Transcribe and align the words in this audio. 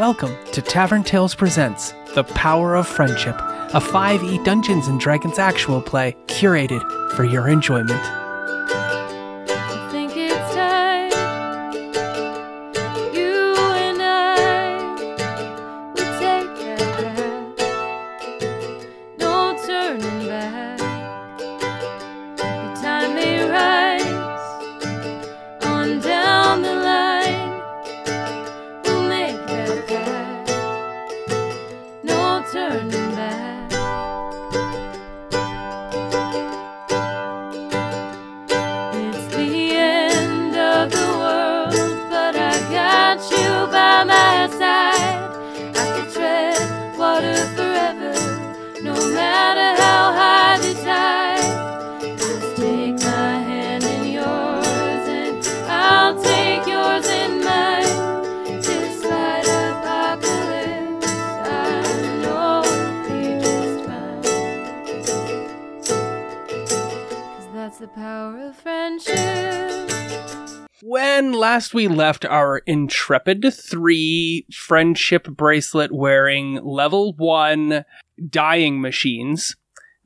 Welcome 0.00 0.34
to 0.52 0.62
Tavern 0.62 1.04
Tales 1.04 1.34
Presents 1.34 1.92
The 2.14 2.24
Power 2.24 2.74
of 2.74 2.88
Friendship, 2.88 3.34
a 3.34 3.80
5e 3.80 4.42
Dungeons 4.46 4.88
and 4.88 4.98
Dragons 4.98 5.38
actual 5.38 5.82
play 5.82 6.16
curated 6.24 6.80
for 7.12 7.24
your 7.24 7.48
enjoyment. 7.48 8.19
When 71.20 71.32
last 71.32 71.74
we 71.74 71.86
left 71.86 72.24
our 72.24 72.62
intrepid 72.64 73.52
three 73.52 74.46
friendship 74.50 75.24
bracelet 75.24 75.92
wearing 75.92 76.54
level 76.64 77.12
one 77.12 77.84
dying 78.30 78.80
machines, 78.80 79.54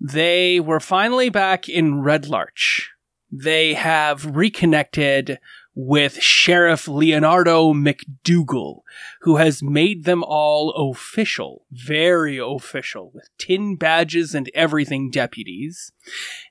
they 0.00 0.58
were 0.58 0.80
finally 0.80 1.28
back 1.28 1.68
in 1.68 2.02
Red 2.02 2.26
Larch. 2.26 2.90
They 3.30 3.74
have 3.74 4.34
reconnected 4.34 5.38
with 5.74 6.20
Sheriff 6.22 6.86
Leonardo 6.86 7.72
McDougal, 7.72 8.82
who 9.22 9.36
has 9.36 9.62
made 9.62 10.04
them 10.04 10.22
all 10.22 10.70
official, 10.70 11.66
very 11.72 12.38
official, 12.38 13.10
with 13.12 13.28
tin 13.38 13.76
badges 13.76 14.34
and 14.34 14.50
everything 14.54 15.10
deputies. 15.10 15.90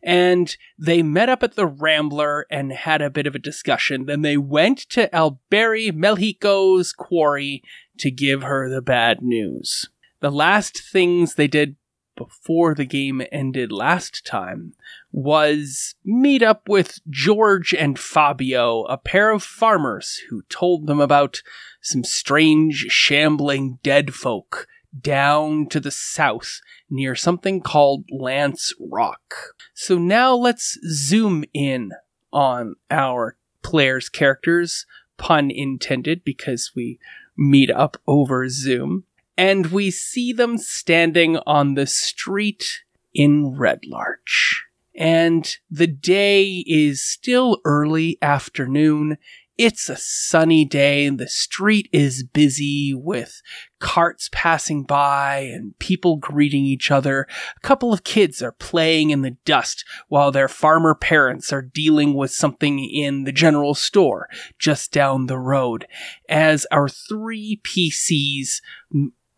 And 0.03 0.55
they 0.77 1.01
met 1.01 1.29
up 1.29 1.41
at 1.41 1.55
the 1.55 1.67
Rambler 1.67 2.45
and 2.51 2.73
had 2.73 3.01
a 3.01 3.09
bit 3.09 3.25
of 3.25 3.35
a 3.35 3.39
discussion. 3.39 4.05
Then 4.05 4.23
they 4.23 4.37
went 4.37 4.79
to 4.89 5.09
Alberi 5.13 5.91
Melhico's 5.91 6.91
quarry 6.91 7.63
to 7.99 8.11
give 8.11 8.43
her 8.43 8.69
the 8.69 8.81
bad 8.81 9.21
news. 9.21 9.89
The 10.19 10.31
last 10.31 10.81
things 10.91 11.35
they 11.35 11.47
did 11.47 11.75
before 12.15 12.75
the 12.75 12.85
game 12.85 13.21
ended 13.31 13.71
last 13.71 14.25
time 14.25 14.73
was 15.11 15.95
meet 16.03 16.41
up 16.41 16.67
with 16.67 16.99
George 17.09 17.73
and 17.73 17.97
Fabio, 17.99 18.83
a 18.83 18.97
pair 18.97 19.31
of 19.31 19.43
farmers 19.43 20.21
who 20.29 20.43
told 20.43 20.87
them 20.87 20.99
about 20.99 21.41
some 21.81 22.03
strange, 22.03 22.85
shambling 22.89 23.79
dead 23.83 24.13
folk 24.13 24.67
down 24.99 25.67
to 25.67 25.79
the 25.79 25.91
south 25.91 26.61
near 26.89 27.15
something 27.15 27.61
called 27.61 28.05
Lance 28.11 28.73
Rock. 28.79 29.55
So 29.73 29.97
now 29.97 30.35
let's 30.35 30.77
zoom 30.87 31.43
in 31.53 31.91
on 32.31 32.75
our 32.91 33.37
players' 33.63 34.09
characters, 34.09 34.85
pun 35.17 35.49
intended, 35.49 36.23
because 36.23 36.71
we 36.75 36.99
meet 37.35 37.71
up 37.71 37.97
over 38.07 38.47
Zoom, 38.49 39.05
and 39.37 39.67
we 39.67 39.91
see 39.91 40.33
them 40.33 40.57
standing 40.57 41.37
on 41.45 41.73
the 41.73 41.87
street 41.87 42.83
in 43.13 43.55
Red 43.57 43.81
Larch. 43.85 44.65
And 44.95 45.57
the 45.71 45.87
day 45.87 46.63
is 46.67 47.03
still 47.03 47.59
early 47.65 48.19
afternoon. 48.21 49.17
It's 49.57 49.87
a 49.87 49.95
sunny 49.95 50.65
day 50.65 51.05
and 51.05 51.19
the 51.19 51.27
street 51.27 51.87
is 51.91 52.23
busy 52.23 52.93
with 52.93 53.41
carts 53.79 54.29
passing 54.31 54.83
by 54.83 55.39
and 55.39 55.77
people 55.77 56.17
greeting 56.17 56.65
each 56.65 56.89
other. 56.89 57.27
A 57.55 57.59
couple 57.59 57.93
of 57.93 58.03
kids 58.03 58.41
are 58.41 58.51
playing 58.51 59.11
in 59.11 59.21
the 59.21 59.37
dust 59.45 59.85
while 60.07 60.31
their 60.31 60.47
farmer 60.47 60.95
parents 60.95 61.53
are 61.53 61.61
dealing 61.61 62.15
with 62.15 62.31
something 62.31 62.79
in 62.79 63.25
the 63.25 63.31
general 63.31 63.75
store 63.75 64.27
just 64.57 64.91
down 64.91 65.27
the 65.27 65.39
road 65.39 65.87
as 66.27 66.65
our 66.71 66.89
three 66.89 67.61
PCs 67.63 68.61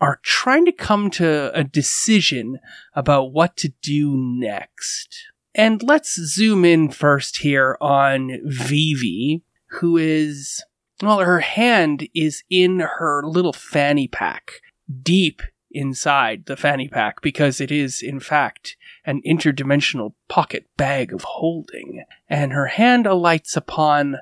are 0.01 0.19
trying 0.23 0.65
to 0.65 0.71
come 0.71 1.09
to 1.09 1.51
a 1.57 1.63
decision 1.63 2.59
about 2.93 3.31
what 3.31 3.55
to 3.57 3.69
do 3.81 4.15
next. 4.15 5.17
And 5.53 5.81
let's 5.81 6.13
zoom 6.13 6.65
in 6.65 6.89
first 6.89 7.37
here 7.37 7.77
on 7.79 8.39
Vivi, 8.43 9.43
who 9.79 9.97
is, 9.97 10.63
well, 11.01 11.19
her 11.19 11.39
hand 11.39 12.09
is 12.13 12.43
in 12.49 12.79
her 12.79 13.23
little 13.25 13.53
fanny 13.53 14.07
pack, 14.07 14.61
deep 15.01 15.41
inside 15.71 16.45
the 16.45 16.57
fanny 16.57 16.89
pack, 16.89 17.21
because 17.21 17.61
it 17.61 17.71
is, 17.71 18.01
in 18.01 18.19
fact, 18.19 18.75
an 19.05 19.21
interdimensional 19.25 20.13
pocket 20.27 20.65
bag 20.77 21.13
of 21.13 21.23
holding. 21.23 22.03
And 22.29 22.51
her 22.51 22.67
hand 22.67 23.07
alights 23.07 23.55
upon 23.55 24.17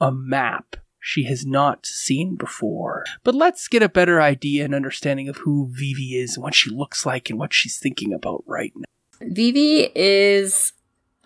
a 0.00 0.10
map 0.10 0.76
she 1.00 1.24
has 1.24 1.46
not 1.46 1.86
seen 1.86 2.36
before. 2.36 3.04
But 3.24 3.34
let's 3.34 3.68
get 3.68 3.82
a 3.82 3.88
better 3.88 4.20
idea 4.20 4.64
and 4.64 4.74
understanding 4.74 5.28
of 5.28 5.38
who 5.38 5.68
Vivi 5.70 6.16
is 6.16 6.36
and 6.36 6.42
what 6.42 6.54
she 6.54 6.70
looks 6.70 7.06
like 7.06 7.30
and 7.30 7.38
what 7.38 7.54
she's 7.54 7.78
thinking 7.78 8.12
about 8.12 8.44
right 8.46 8.72
now. 8.74 8.84
Vivi 9.20 9.90
is 9.94 10.72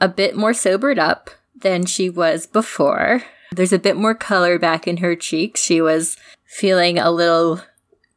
a 0.01 0.09
bit 0.09 0.37
more 0.37 0.55
sobered 0.55 0.99
up 0.99 1.31
than 1.55 1.87
she 1.87 2.11
was 2.11 2.47
before. 2.47 3.23
There's 3.53 3.73
a 3.73 3.79
bit 3.79 3.97
more 3.97 4.15
color 4.15 4.59
back 4.59 4.89
in 4.89 4.99
her 4.99 5.15
cheeks. 5.15 5.63
She 5.63 5.81
was 5.81 6.17
feeling 6.45 6.99
a 6.99 7.11
little 7.11 7.61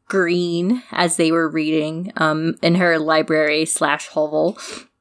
green 0.08 0.82
as 0.92 1.16
they 1.16 1.30
were 1.30 1.48
reading 1.48 2.12
um, 2.16 2.54
in 2.62 2.76
her 2.76 2.98
library 2.98 3.64
slash 3.64 4.08
hovel. 4.08 4.58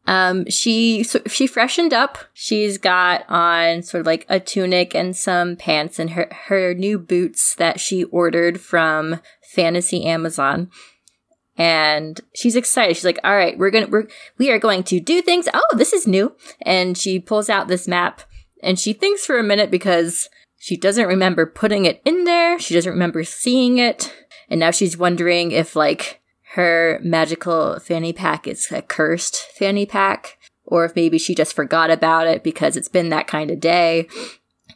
Um, 0.08 0.48
she 0.50 1.04
so 1.04 1.22
she 1.28 1.48
freshened 1.48 1.94
up. 1.94 2.18
She's 2.34 2.78
got 2.78 3.26
on 3.28 3.82
sort 3.82 4.02
of 4.02 4.06
like 4.06 4.26
a 4.30 4.40
tunic 4.40 4.94
and 4.94 5.16
some 5.16 5.56
pants 5.56 5.98
and 5.98 6.12
her 6.12 6.30
her 6.48 6.74
new 6.74 7.00
boots 7.00 7.56
that 7.56 7.80
she 7.80 8.04
ordered 8.06 8.62
from 8.62 9.22
Fantasy 9.42 10.06
Amazon 10.06 10.70
and 11.58 12.20
she's 12.34 12.56
excited. 12.56 12.96
She's 12.96 13.06
like, 13.06 13.20
"All 13.24 13.36
right, 13.36 13.58
we're 13.58 13.70
gonna 13.70 13.88
we're 13.88 14.08
we 14.38 14.52
are 14.52 14.60
going 14.60 14.84
to 14.84 15.00
do 15.00 15.22
things. 15.22 15.48
Oh, 15.54 15.66
this 15.74 15.94
is 15.94 16.08
new!" 16.08 16.36
And 16.62 16.98
she 16.98 17.20
pulls 17.20 17.50
out 17.50 17.68
this 17.68 17.88
map, 17.88 18.22
and 18.62 18.80
she 18.80 18.94
thinks 18.94 19.26
for 19.26 19.38
a 19.38 19.44
minute 19.44 19.72
because 19.72 20.30
she 20.58 20.76
doesn't 20.76 21.08
remember 21.08 21.46
putting 21.46 21.86
it 21.86 22.02
in 22.06 22.26
there. 22.26 22.60
She 22.60 22.74
doesn't 22.74 22.92
remember 22.92 23.24
seeing 23.24 23.78
it, 23.78 24.14
and 24.50 24.60
now 24.60 24.72
she's 24.72 24.98
wondering 24.98 25.52
if 25.52 25.76
like 25.76 26.22
her 26.56 27.02
magical 27.04 27.78
fanny 27.82 28.14
pack 28.14 28.48
is 28.48 28.72
a 28.72 28.82
cursed 28.82 29.36
fanny 29.58 29.86
pack, 29.86 30.38
or 30.64 30.86
if 30.86 30.96
maybe 30.96 31.18
she 31.18 31.36
just 31.36 31.54
forgot 31.54 31.92
about 31.92 32.28
it 32.28 32.46
because 32.46 32.78
it's 32.78 32.88
been 32.88 33.10
that 33.10 33.28
kind 33.28 33.52
of 33.52 33.60
day. 33.60 34.08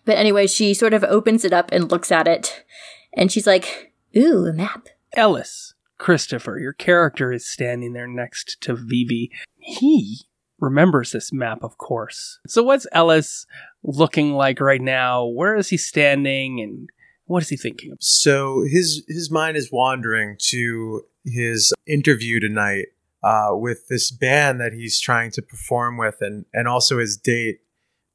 But 0.03 0.17
anyway, 0.17 0.45
she 0.47 0.73
sort 0.73 0.93
of 0.93 1.05
opens 1.05 1.45
it 1.45 1.53
up 1.53 1.69
and 1.71 1.89
looks 1.89 2.11
at 2.11 2.27
it, 2.27 2.65
and 3.13 3.31
she's 3.31 3.47
like, 3.47 3.93
"Ooh, 4.15 4.45
a 4.45 4.51
map." 4.51 4.89
Ellis, 5.13 5.73
Christopher, 5.97 6.59
your 6.59 6.73
character 6.73 7.31
is 7.31 7.49
standing 7.49 7.93
there 7.93 8.07
next 8.07 8.57
to 8.61 8.75
Vivi. 8.75 9.31
He 9.57 10.27
remembers 10.59 11.13
this 11.13 11.31
map, 11.31 11.63
of 11.63 11.77
course. 11.77 12.39
So, 12.45 12.61
what's 12.61 12.87
Ellis 12.91 13.45
looking 13.83 14.33
like 14.33 14.59
right 14.59 14.81
now? 14.81 15.25
Where 15.25 15.55
is 15.55 15.69
he 15.69 15.77
standing, 15.77 16.59
and 16.59 16.89
what 17.29 17.43
is 17.43 17.49
he 17.49 17.57
thinking? 17.57 17.95
So 17.99 18.63
his 18.67 19.03
his 19.07 19.29
mind 19.29 19.55
is 19.55 19.71
wandering 19.71 20.35
to 20.49 21.05
his 21.23 21.71
interview 21.85 22.39
tonight 22.39 22.87
uh, 23.23 23.49
with 23.51 23.87
this 23.87 24.09
band 24.09 24.59
that 24.59 24.73
he's 24.73 24.99
trying 24.99 25.29
to 25.31 25.41
perform 25.41 25.97
with, 25.97 26.17
and 26.21 26.45
and 26.53 26.67
also 26.67 26.97
his 26.97 27.17
date 27.17 27.59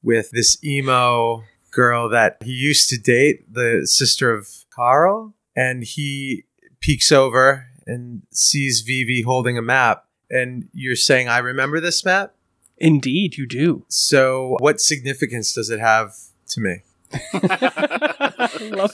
with 0.02 0.30
this 0.32 0.62
emo 0.64 1.44
girl 1.70 2.08
that 2.08 2.38
he 2.42 2.50
used 2.50 2.90
to 2.90 2.98
date, 2.98 3.52
the 3.52 3.86
sister 3.86 4.32
of 4.32 4.48
Carl, 4.70 5.34
and 5.54 5.84
he 5.84 6.44
peeks 6.80 7.12
over 7.12 7.66
and 7.86 8.22
sees 8.30 8.80
Vivi 8.80 9.22
holding 9.22 9.56
a 9.56 9.62
map. 9.62 10.06
And 10.30 10.68
you're 10.72 10.96
saying, 10.96 11.28
I 11.28 11.38
remember 11.38 11.80
this 11.80 12.04
map? 12.04 12.34
Indeed, 12.78 13.36
you 13.36 13.46
do. 13.46 13.84
So, 13.88 14.56
what 14.58 14.80
significance 14.80 15.54
does 15.54 15.70
it 15.70 15.78
have 15.78 16.14
to 16.48 16.60
me? 16.60 16.82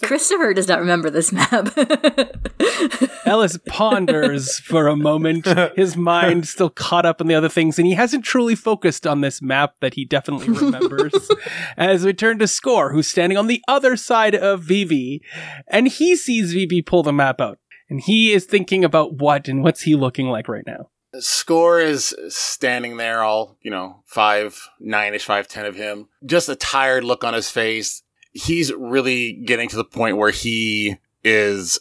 Christopher 0.02 0.55
does 0.55 0.69
not 0.69 0.81
remember 0.81 1.11
this 1.11 1.32
map. 1.32 1.69
Ellis 3.26 3.58
ponders 3.67 4.58
for 4.61 4.88
a 4.88 4.96
moment, 4.96 5.46
his 5.76 5.96
mind 5.96 6.49
still 6.49 6.70
caught 6.70 7.06
up 7.06 7.20
in 7.20 7.26
the 7.26 7.34
other 7.34 7.49
things, 7.49 7.78
and 7.78 7.87
he 7.87 7.94
hasn't 7.94 8.25
truly 8.25 8.55
focused 8.55 9.06
on 9.06 9.20
this 9.20 9.40
map 9.40 9.75
that 9.81 9.94
he 9.94 10.05
definitely 10.05 10.50
remembers. 10.50 11.12
As 11.76 12.05
we 12.05 12.12
turn 12.12 12.38
to 12.38 12.46
Score, 12.46 12.93
who's 12.93 13.08
standing 13.08 13.38
on 13.38 13.46
the 13.46 13.62
other 13.69 13.96
side 13.96 14.34
of 14.34 14.62
Vivi, 14.62 15.23
and 15.69 15.88
he 15.88 16.16
sees 16.16 16.52
Vivi 16.52 16.82
pull 16.82 17.02
the 17.02 17.12
map 17.12 17.40
out. 17.40 17.58
And 17.88 18.00
he 18.00 18.32
is 18.32 18.44
thinking 18.44 18.84
about 18.84 19.14
what 19.14 19.49
and 19.49 19.64
what's 19.64 19.82
he 19.82 19.96
looking 19.96 20.28
like 20.28 20.49
right 20.49 20.64
now. 20.64 20.90
Score 21.19 21.81
is 21.81 22.14
standing 22.28 22.96
there, 22.96 23.23
all, 23.23 23.58
you 23.62 23.70
know, 23.70 24.05
five, 24.06 24.69
nine 24.78 25.12
ish, 25.12 25.25
five, 25.25 25.49
ten 25.49 25.66
of 25.66 25.75
him. 25.75 26.08
Just 26.25 26.49
a 26.49 26.55
tired 26.55 27.02
look 27.02 27.25
on 27.25 27.34
his 27.34 27.50
face. 27.50 28.02
He's 28.32 28.72
really 28.72 29.32
getting 29.32 29.68
to 29.68 29.76
the 29.76 29.84
point 29.84 30.16
where 30.16 30.30
he 30.30 30.96
is 31.24 31.80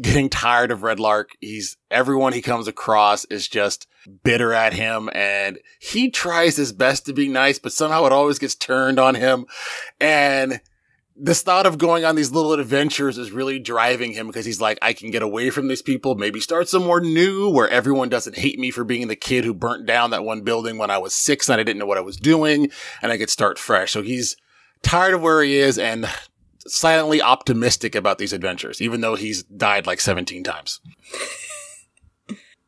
getting 0.00 0.28
tired 0.28 0.70
of 0.70 0.82
Red 0.82 1.00
Larch. 1.00 1.32
He's, 1.40 1.76
everyone 1.90 2.32
he 2.32 2.42
comes 2.42 2.68
across 2.68 3.24
is 3.26 3.48
just 3.48 3.86
bitter 4.22 4.52
at 4.52 4.72
him 4.72 5.10
and 5.14 5.58
he 5.80 6.10
tries 6.10 6.56
his 6.56 6.72
best 6.72 7.06
to 7.06 7.12
be 7.12 7.28
nice, 7.28 7.58
but 7.58 7.72
somehow 7.72 8.04
it 8.06 8.12
always 8.12 8.38
gets 8.38 8.54
turned 8.54 8.98
on 8.98 9.16
him. 9.16 9.46
And 10.00 10.60
this 11.16 11.42
thought 11.42 11.66
of 11.66 11.76
going 11.76 12.04
on 12.04 12.14
these 12.14 12.30
little 12.30 12.52
adventures 12.52 13.18
is 13.18 13.30
really 13.30 13.58
driving 13.58 14.12
him 14.12 14.26
because 14.26 14.46
he's 14.46 14.60
like, 14.60 14.78
I 14.80 14.92
can 14.92 15.10
get 15.10 15.22
away 15.22 15.50
from 15.50 15.68
these 15.68 15.82
people, 15.82 16.14
maybe 16.14 16.40
start 16.40 16.68
somewhere 16.68 17.00
new 17.00 17.50
where 17.50 17.68
everyone 17.68 18.08
doesn't 18.08 18.38
hate 18.38 18.58
me 18.58 18.70
for 18.70 18.84
being 18.84 19.08
the 19.08 19.16
kid 19.16 19.44
who 19.44 19.52
burnt 19.52 19.86
down 19.86 20.10
that 20.10 20.24
one 20.24 20.42
building 20.42 20.78
when 20.78 20.90
I 20.90 20.98
was 20.98 21.14
six 21.14 21.48
and 21.48 21.60
I 21.60 21.64
didn't 21.64 21.78
know 21.78 21.86
what 21.86 21.98
I 21.98 22.02
was 22.02 22.16
doing 22.16 22.70
and 23.02 23.12
I 23.12 23.18
could 23.18 23.28
start 23.28 23.58
fresh. 23.58 23.92
So 23.92 24.02
he's 24.02 24.36
tired 24.82 25.14
of 25.14 25.22
where 25.22 25.42
he 25.42 25.56
is 25.56 25.78
and 25.78 26.08
silently 26.66 27.20
optimistic 27.22 27.94
about 27.94 28.18
these 28.18 28.32
adventures, 28.32 28.80
even 28.80 29.00
though 29.00 29.16
he's 29.16 29.42
died 29.42 29.86
like 29.86 30.00
17 30.00 30.44
times. 30.44 30.80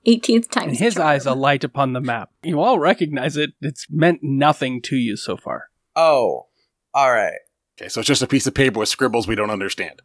18th 0.06 0.50
time. 0.50 0.70
And 0.70 0.76
his 0.76 0.98
eyes 0.98 1.26
alight 1.26 1.64
upon 1.64 1.92
the 1.92 2.00
map. 2.00 2.30
You 2.42 2.60
all 2.60 2.78
recognize 2.78 3.36
it. 3.36 3.52
It's 3.60 3.86
meant 3.90 4.20
nothing 4.22 4.82
to 4.82 4.96
you 4.96 5.16
so 5.16 5.36
far. 5.36 5.68
Oh, 5.94 6.46
all 6.94 7.12
right. 7.12 7.38
Okay, 7.78 7.88
so 7.88 8.00
it's 8.00 8.08
just 8.08 8.22
a 8.22 8.26
piece 8.26 8.46
of 8.46 8.54
paper 8.54 8.80
with 8.80 8.88
scribbles 8.88 9.26
we 9.26 9.34
don't 9.34 9.50
understand. 9.50 10.02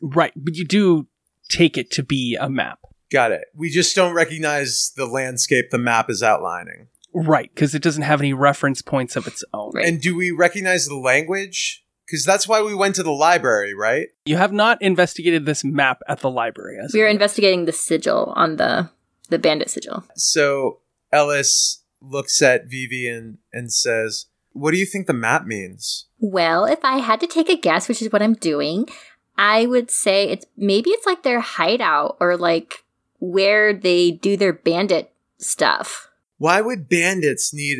Right, 0.00 0.32
but 0.36 0.54
you 0.54 0.64
do 0.64 1.06
take 1.48 1.76
it 1.76 1.90
to 1.92 2.02
be 2.02 2.36
a 2.40 2.48
map. 2.48 2.80
Got 3.10 3.32
it. 3.32 3.44
We 3.54 3.70
just 3.70 3.94
don't 3.94 4.14
recognize 4.14 4.92
the 4.96 5.06
landscape 5.06 5.70
the 5.70 5.78
map 5.78 6.08
is 6.10 6.22
outlining. 6.22 6.88
Right, 7.14 7.50
because 7.54 7.74
it 7.74 7.82
doesn't 7.82 8.02
have 8.02 8.20
any 8.20 8.32
reference 8.32 8.82
points 8.82 9.14
of 9.16 9.26
its 9.26 9.44
own. 9.54 9.72
Right. 9.74 9.86
And 9.86 10.00
do 10.00 10.16
we 10.16 10.32
recognize 10.32 10.86
the 10.86 10.96
language? 10.96 11.84
Because 12.06 12.24
that's 12.24 12.46
why 12.46 12.60
we 12.60 12.74
went 12.74 12.96
to 12.96 13.02
the 13.02 13.12
library, 13.12 13.72
right? 13.72 14.08
You 14.26 14.36
have 14.36 14.52
not 14.52 14.82
investigated 14.82 15.46
this 15.46 15.64
map 15.64 16.02
at 16.08 16.20
the 16.20 16.30
library. 16.30 16.78
As 16.78 16.92
we 16.92 17.02
are 17.02 17.06
investigating 17.06 17.64
the 17.64 17.72
sigil 17.72 18.32
on 18.36 18.56
the 18.56 18.90
the 19.30 19.38
bandit 19.38 19.70
sigil. 19.70 20.04
So 20.16 20.80
Ellis 21.12 21.82
looks 22.02 22.42
at 22.42 22.66
Vivi 22.66 23.08
and, 23.08 23.38
and 23.52 23.72
says, 23.72 24.26
What 24.52 24.72
do 24.72 24.76
you 24.76 24.86
think 24.86 25.06
the 25.06 25.12
map 25.12 25.46
means? 25.46 26.06
Well, 26.18 26.64
if 26.66 26.84
I 26.84 26.98
had 26.98 27.20
to 27.20 27.26
take 27.26 27.48
a 27.48 27.56
guess, 27.56 27.88
which 27.88 28.02
is 28.02 28.12
what 28.12 28.22
I'm 28.22 28.34
doing, 28.34 28.88
I 29.36 29.66
would 29.66 29.90
say 29.90 30.28
it's 30.28 30.46
maybe 30.56 30.90
it's 30.90 31.06
like 31.06 31.22
their 31.22 31.40
hideout 31.40 32.16
or 32.20 32.36
like 32.36 32.84
where 33.18 33.72
they 33.72 34.10
do 34.10 34.36
their 34.36 34.52
bandit 34.52 35.12
stuff. 35.38 36.08
Why 36.38 36.60
would 36.60 36.88
bandits 36.88 37.54
need 37.54 37.78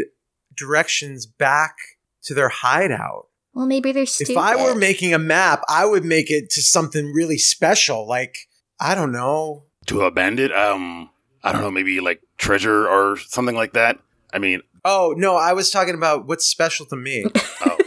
directions 0.57 1.27
back 1.27 1.77
to 2.25 2.35
their 2.35 2.49
hideout? 2.49 3.27
Well, 3.53 3.67
maybe 3.67 3.93
they're 3.93 4.07
stupid. 4.07 4.33
If 4.33 4.39
I 4.39 4.57
were 4.57 4.75
making 4.75 5.15
a 5.15 5.19
map, 5.19 5.63
I 5.69 5.85
would 5.87 6.05
make 6.05 6.31
it 6.31 6.51
to 6.51 6.63
something 6.63 7.13
really 7.13 7.39
special. 7.39 8.07
Like, 8.07 8.49
I 8.81 8.95
don't 8.95 9.13
know. 9.13 9.65
To 9.87 10.03
a 10.03 10.11
bandit, 10.11 10.53
um, 10.53 11.11
I 11.43 11.53
don't 11.53 11.61
know, 11.61 11.71
maybe 11.71 12.01
like 12.01 12.21
treasure 12.37 12.89
or 12.89 13.17
something 13.17 13.55
like 13.55 13.75
that. 13.75 13.99
I 14.33 14.39
mean, 14.39 14.63
Oh, 14.85 15.15
no, 15.17 15.37
I 15.37 15.55
was 15.55 15.71
talking 15.71 15.95
about 15.95 16.27
what's 16.27 16.47
special 16.47 16.85
to 16.87 16.97
me. 16.97 17.25
oh, 17.65 17.79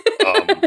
um, 0.50 0.64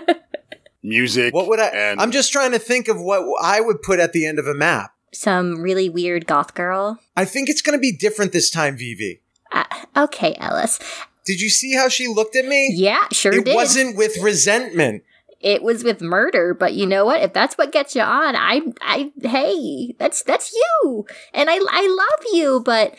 music. 0.82 1.34
What 1.34 1.48
would 1.48 1.58
I? 1.58 1.66
And 1.68 2.00
I'm 2.00 2.12
just 2.12 2.30
trying 2.30 2.52
to 2.52 2.58
think 2.58 2.86
of 2.88 3.00
what 3.00 3.24
I 3.42 3.60
would 3.60 3.82
put 3.82 3.98
at 3.98 4.12
the 4.12 4.26
end 4.26 4.38
of 4.38 4.46
a 4.46 4.54
map. 4.54 4.94
some 5.12 5.60
really 5.60 5.88
weird 5.88 6.26
goth 6.26 6.54
girl. 6.54 7.00
I 7.16 7.24
think 7.24 7.48
it's 7.48 7.62
going 7.62 7.76
to 7.76 7.80
be 7.80 7.90
different 7.96 8.32
this 8.32 8.48
time, 8.50 8.76
Vivi. 8.76 9.22
Uh, 9.52 9.64
okay, 9.96 10.36
Ellis. 10.38 10.78
Did 11.24 11.40
you 11.40 11.50
see 11.50 11.74
how 11.74 11.88
she 11.88 12.08
looked 12.08 12.36
at 12.36 12.46
me? 12.46 12.72
Yeah, 12.74 13.06
sure 13.12 13.32
it 13.32 13.44
did. 13.44 13.54
wasn't 13.54 13.96
with 13.96 14.16
resentment. 14.22 15.02
it 15.40 15.62
was 15.62 15.84
with 15.84 16.00
murder, 16.00 16.54
but 16.54 16.74
you 16.74 16.86
know 16.86 17.04
what? 17.04 17.22
If 17.22 17.32
that's 17.32 17.56
what 17.56 17.72
gets 17.72 17.94
you 17.94 18.02
on, 18.02 18.36
I, 18.36 18.60
I, 18.82 19.12
hey, 19.22 19.94
that's 19.98 20.22
that's 20.22 20.52
you, 20.52 21.06
and 21.32 21.48
I, 21.50 21.54
I 21.54 21.86
love 21.88 22.26
you, 22.32 22.62
but 22.64 22.94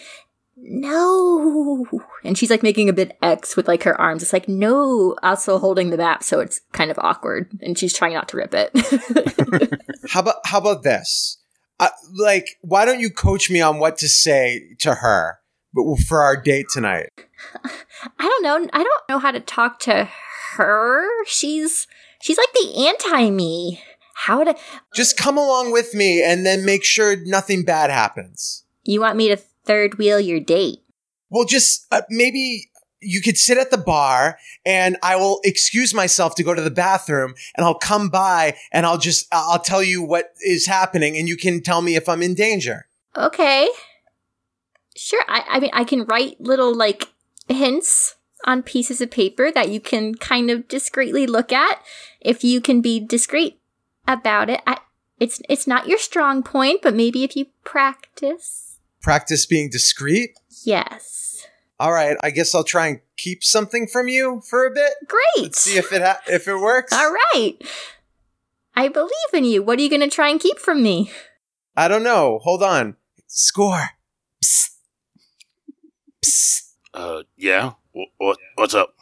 no. 0.58 1.86
And 2.24 2.38
she's 2.38 2.50
like 2.50 2.64
making 2.64 2.90
a 2.90 2.94
bit 2.94 3.18
X 3.22 3.56
with 3.56 3.68
like 3.68 3.84
her 3.84 4.00
arms. 4.00 4.22
It's 4.22 4.34
like 4.34 4.48
no, 4.48 5.16
also 5.24 5.58
holding 5.60 5.90
the 5.90 5.98
map, 5.98 6.24
so 6.24 6.40
it's 6.40 6.62
kind 6.72 6.92
of 6.92 7.00
awkward, 7.00 7.50
and 7.62 7.78
she's 7.78 7.94
trying 7.94 8.14
not 8.14 8.28
to 8.30 8.38
rip 8.38 8.54
it. 8.54 9.80
How 10.10 10.22
about 10.22 10.36
how 10.46 10.58
about 10.60 10.84
this? 10.84 11.38
Uh, 11.80 11.90
like, 12.14 12.58
why 12.62 12.86
don't 12.86 13.00
you 13.00 13.10
coach 13.10 13.50
me 13.50 13.60
on 13.62 13.80
what 13.80 13.98
to 13.98 14.08
say 14.08 14.76
to 14.80 14.96
her 14.96 15.40
but 15.74 15.84
for 16.08 16.22
our 16.22 16.36
date 16.36 16.68
tonight? 16.72 17.10
I 17.64 17.70
don't 18.20 18.44
know. 18.44 18.70
I 18.74 18.84
don't 18.84 19.10
know 19.10 19.20
how 19.20 19.32
to 19.32 19.40
talk 19.40 19.80
to 19.82 20.10
her. 20.56 21.08
She's 21.26 21.88
she's 22.22 22.38
like 22.38 22.54
the 22.54 22.88
anti 22.88 23.30
me. 23.30 23.82
How 24.16 24.44
to? 24.44 24.56
Just 24.94 25.18
come 25.18 25.38
along 25.38 25.72
with 25.72 25.94
me 25.94 26.24
and 26.24 26.46
then 26.46 26.66
make 26.66 26.84
sure 26.84 27.16
nothing 27.26 27.64
bad 27.64 27.90
happens. 27.90 28.64
You 28.84 29.02
want 29.02 29.18
me 29.18 29.30
to 29.30 29.38
third 29.38 29.98
wheel 29.98 30.20
your 30.20 30.40
date? 30.40 30.80
Well, 31.30 31.46
just 31.46 31.86
uh, 31.92 32.02
maybe 32.10 32.70
you 33.02 33.22
could 33.22 33.38
sit 33.38 33.58
at 33.58 33.72
the 33.72 33.78
bar 33.78 34.38
and 34.66 34.98
I 35.02 35.16
will 35.16 35.40
excuse 35.44 35.94
myself 35.94 36.36
to 36.36 36.44
go 36.44 36.54
to 36.54 36.62
the 36.62 36.72
bathroom 36.72 37.34
and 37.56 37.66
I'll 37.66 37.78
come 37.78 38.10
by 38.10 38.56
and 38.72 38.86
I'll 38.86 38.98
just 38.98 39.28
I'll 39.32 39.60
tell 39.60 39.82
you 39.82 40.04
what 40.04 40.34
is 40.42 40.68
happening 40.68 41.18
and 41.18 41.28
you 41.28 41.36
can 41.36 41.62
tell 41.62 41.82
me 41.82 41.96
if 41.96 42.08
I'm 42.08 42.22
in 42.22 42.36
danger. 42.36 42.88
Okay. 43.18 43.68
Sure. 44.96 45.24
I, 45.28 45.44
I 45.50 45.60
mean, 45.60 45.72
I 45.74 45.84
can 45.84 46.06
write 46.06 46.40
little 46.42 46.74
like 46.76 47.10
hints 47.48 48.16
on 48.46 48.64
pieces 48.64 49.02
of 49.02 49.12
paper 49.12 49.52
that 49.52 49.70
you 49.70 49.80
can 49.80 50.16
kind 50.16 50.50
of 50.50 50.68
discreetly 50.68 51.28
look 51.28 51.52
at. 51.52 51.82
If 52.20 52.44
you 52.44 52.60
can 52.62 52.82
be 52.82 53.00
discreet 53.00 53.60
about 54.08 54.50
it, 54.50 54.62
I, 54.68 54.78
it's 55.20 55.42
it's 55.48 55.68
not 55.68 55.88
your 55.88 55.98
strong 56.00 56.42
point, 56.44 56.82
but 56.82 56.96
maybe 56.96 57.24
if 57.24 57.36
you 57.36 57.46
practice, 57.64 58.80
Practice 59.02 59.46
being 59.46 59.70
discreet. 59.70 60.32
yes, 60.64 61.48
All 61.80 61.92
right, 61.92 62.18
I 62.22 62.30
guess 62.32 62.54
I'll 62.54 62.64
try 62.64 62.88
and 62.88 63.00
keep 63.18 63.44
something 63.44 63.88
from 63.88 64.08
you 64.08 64.42
for 64.48 64.66
a 64.66 64.72
bit. 64.72 64.94
great. 65.08 65.44
Let's 65.44 65.62
see 65.62 65.78
if 65.78 65.92
it 65.94 66.02
ha- 66.02 66.20
if 66.28 66.48
it 66.48 66.58
works. 66.58 66.94
All 66.94 67.12
right. 67.34 67.54
I 68.76 68.88
believe 68.88 69.12
in 69.34 69.44
you. 69.46 69.62
What 69.64 69.80
are 69.80 69.82
you 69.82 69.90
going 69.90 70.02
to 70.02 70.08
try 70.10 70.30
and 70.30 70.40
keep 70.40 70.58
from 70.58 70.82
me? 70.82 71.12
I 71.76 71.88
don't 71.88 72.04
know. 72.04 72.40
Hold 72.44 72.64
on. 72.64 72.96
Score. 73.28 73.90
Psst. 74.44 74.71
Psst. 76.26 76.74
Uh, 76.94 77.24
yeah. 77.38 77.74
Wh- 77.96 78.12
What? 78.20 78.38
What's 78.56 78.74
up? 78.74 78.96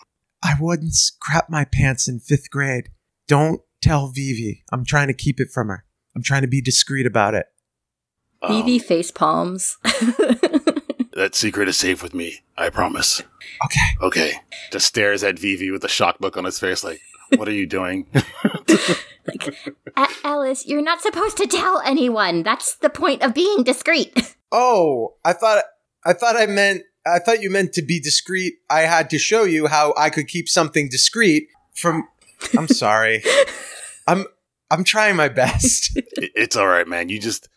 I 0.44 0.54
once 0.60 1.12
crap 1.20 1.50
my 1.50 1.66
pants 1.66 2.08
in 2.08 2.20
fifth 2.20 2.50
grade. 2.50 2.90
Don't 3.28 3.62
tell 3.82 4.08
Vivi. 4.08 4.64
I'm 4.72 4.86
trying 4.86 5.08
to 5.08 5.14
keep 5.14 5.40
it 5.40 5.50
from 5.52 5.68
her. 5.68 5.86
I'm 6.16 6.24
trying 6.24 6.42
to 6.44 6.48
be 6.48 6.62
discreet 6.62 7.06
about 7.06 7.34
it. 7.36 7.48
Um, 8.42 8.54
Evie 8.56 8.80
face 8.80 9.12
palms. 9.12 9.78
that 11.14 11.32
secret 11.34 11.68
is 11.68 11.78
safe 11.78 12.02
with 12.02 12.14
me. 12.14 12.40
I 12.58 12.70
promise. 12.70 13.22
Okay. 13.66 13.86
Okay. 14.02 14.32
Just 14.72 14.88
stares 14.88 15.24
at 15.24 15.38
Vivi 15.38 15.72
with 15.72 15.84
a 15.84 15.90
shocked 15.90 16.22
look 16.22 16.38
on 16.38 16.46
his 16.46 16.58
face, 16.60 16.84
like, 16.84 17.02
"What 17.36 17.48
are 17.50 17.54
you 17.54 17.66
doing?" 17.68 18.08
like, 19.28 19.56
"A- 19.98 20.08
Alice, 20.24 20.66
you're 20.66 20.82
not 20.82 21.02
supposed 21.02 21.36
to 21.38 21.48
tell 21.48 21.82
anyone. 21.86 22.44
That's 22.44 22.76
the 22.76 22.90
point 22.90 23.22
of 23.24 23.34
being 23.34 23.64
discreet. 23.64 24.36
Oh, 24.52 25.14
I 25.24 25.34
thought 25.34 25.64
I 26.04 26.14
thought 26.14 26.36
I 26.36 26.48
meant 26.48 26.82
I 27.06 27.20
thought 27.20 27.42
you 27.42 27.50
meant 27.50 27.74
to 27.74 27.82
be 27.82 28.00
discreet. 28.00 28.56
I 28.70 28.82
had 28.82 29.10
to 29.12 29.18
show 29.18 29.44
you 29.44 29.68
how 29.68 29.94
I 29.98 30.10
could 30.10 30.28
keep 30.28 30.50
something 30.50 30.90
discreet 30.90 31.48
from 31.74 32.08
I'm 32.58 32.68
sorry. 32.68 33.24
I'm 34.08 34.26
I'm 34.72 34.84
trying 34.84 35.16
my 35.16 35.30
best. 35.30 35.98
It's 36.18 36.56
all 36.56 36.68
right, 36.68 36.88
man. 36.88 37.10
You 37.10 37.20
just 37.20 37.50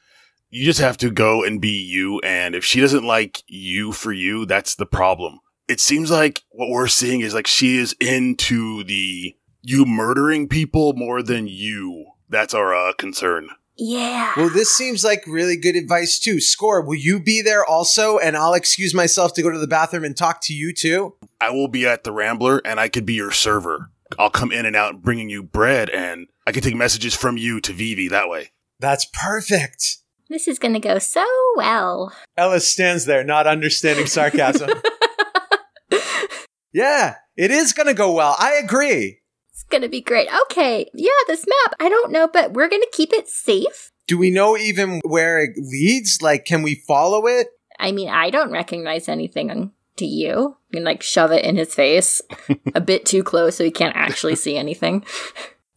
you 0.51 0.65
just 0.65 0.81
have 0.81 0.97
to 0.99 1.11
go 1.11 1.45
and 1.45 1.61
be 1.61 1.71
you. 1.83 2.21
And 2.21 2.55
if 2.55 2.65
she 2.65 2.81
doesn't 2.81 3.05
like 3.05 3.43
you 3.47 3.93
for 3.93 4.13
you, 4.13 4.45
that's 4.47 4.75
the 4.75 4.87
problem. 4.87 5.41
It 5.69 5.81
seems 5.81 6.11
like 6.11 6.43
what 6.51 6.69
we're 6.69 6.89
seeing 6.89 7.21
is 7.21 7.35
like 7.35 7.47
she 7.47 7.79
is 7.79 7.95
into 8.01 8.85
the 8.85 9.35
you 9.63 9.85
murdering 9.85 10.49
people 10.49 10.93
more 10.95 11.23
than 11.23 11.47
you. 11.47 12.07
That's 12.29 12.55
our 12.55 12.75
uh, 12.75 12.93
concern. 12.95 13.49
Yeah. 13.83 14.33
Well, 14.37 14.49
this 14.49 14.71
seems 14.71 15.03
like 15.03 15.25
really 15.27 15.57
good 15.57 15.75
advice 15.75 16.21
too. 16.21 16.41
Score, 16.41 16.81
will 16.81 16.95
you 16.95 17.19
be 17.19 17.43
there 17.43 17.65
also? 17.65 18.17
And 18.17 18.37
I'll 18.37 18.55
excuse 18.55 18.95
myself 18.95 19.35
to 19.35 19.43
go 19.43 19.51
to 19.51 19.59
the 19.59 19.67
bathroom 19.67 20.05
and 20.05 20.17
talk 20.17 20.41
to 20.43 20.55
you 20.55 20.73
too. 20.73 21.17
I 21.41 21.51
will 21.51 21.67
be 21.67 21.85
at 21.85 22.05
the 22.05 22.13
Rambler, 22.13 22.63
and 22.65 22.79
I 22.79 22.89
could 22.89 23.05
be 23.05 23.15
your 23.15 23.33
server. 23.33 23.91
I'll 24.21 24.31
come 24.31 24.53
in 24.53 24.67
and 24.67 24.77
out 24.77 25.03
bringing 25.03 25.29
you 25.29 25.43
bread, 25.43 25.91
and 25.91 26.29
I 26.47 26.53
can 26.53 26.63
take 26.63 26.77
messages 26.77 27.13
from 27.17 27.37
you 27.37 27.61
to 27.61 27.73
Vivi 27.73 28.07
that 28.07 28.29
way. 28.29 28.53
That's 28.79 29.05
perfect. 29.05 29.97
This 30.29 30.47
is 30.47 30.61
gonna 30.61 30.79
go 30.79 31.01
so 31.01 31.27
well. 31.57 32.15
Ellis 32.37 32.71
stands 32.71 33.07
there, 33.07 33.25
not 33.25 33.49
understanding 33.49 34.07
sarcasm. 34.07 34.71
yeah, 36.73 37.17
it 37.37 37.51
is 37.51 37.73
going 37.73 37.89
to 37.89 37.95
go 37.95 38.13
well. 38.13 38.37
I 38.39 38.55
agree. 38.55 39.22
It's 39.63 39.71
gonna 39.71 39.89
be 39.89 40.01
great. 40.01 40.29
Okay, 40.43 40.91
yeah, 40.93 41.11
this 41.29 41.47
map, 41.47 41.75
I 41.79 41.89
don't 41.89 42.11
know, 42.11 42.29
but 42.29 42.53
we're 42.53 42.69
gonna 42.69 42.85
keep 42.93 43.13
it 43.13 43.29
safe. 43.29 43.93
Do 44.07 44.19
we 44.19 44.31
know 44.31 44.57
even 44.57 45.01
where 45.05 45.43
it 45.43 45.53
leads? 45.57 46.21
Like, 46.21 46.45
can 46.45 46.63
we 46.63 46.75
follow 46.75 47.27
it? 47.27 47.49
I 47.79 47.93
mean, 47.93 48.09
I 48.09 48.31
don't 48.31 48.51
recognize 48.53 49.09
anything 49.09 49.73
to 49.97 50.05
you. 50.05 50.57
You 50.71 50.79
can 50.79 50.85
like 50.85 51.03
shove 51.03 51.31
it 51.33 51.45
in 51.45 51.57
his 51.57 51.75
face 51.75 52.21
a 52.75 52.81
bit 52.81 53.07
too 53.07 53.23
close 53.23 53.57
so 53.57 53.65
he 53.65 53.71
can't 53.71 53.97
actually 53.97 54.37
see 54.37 54.57
anything. 54.57 55.05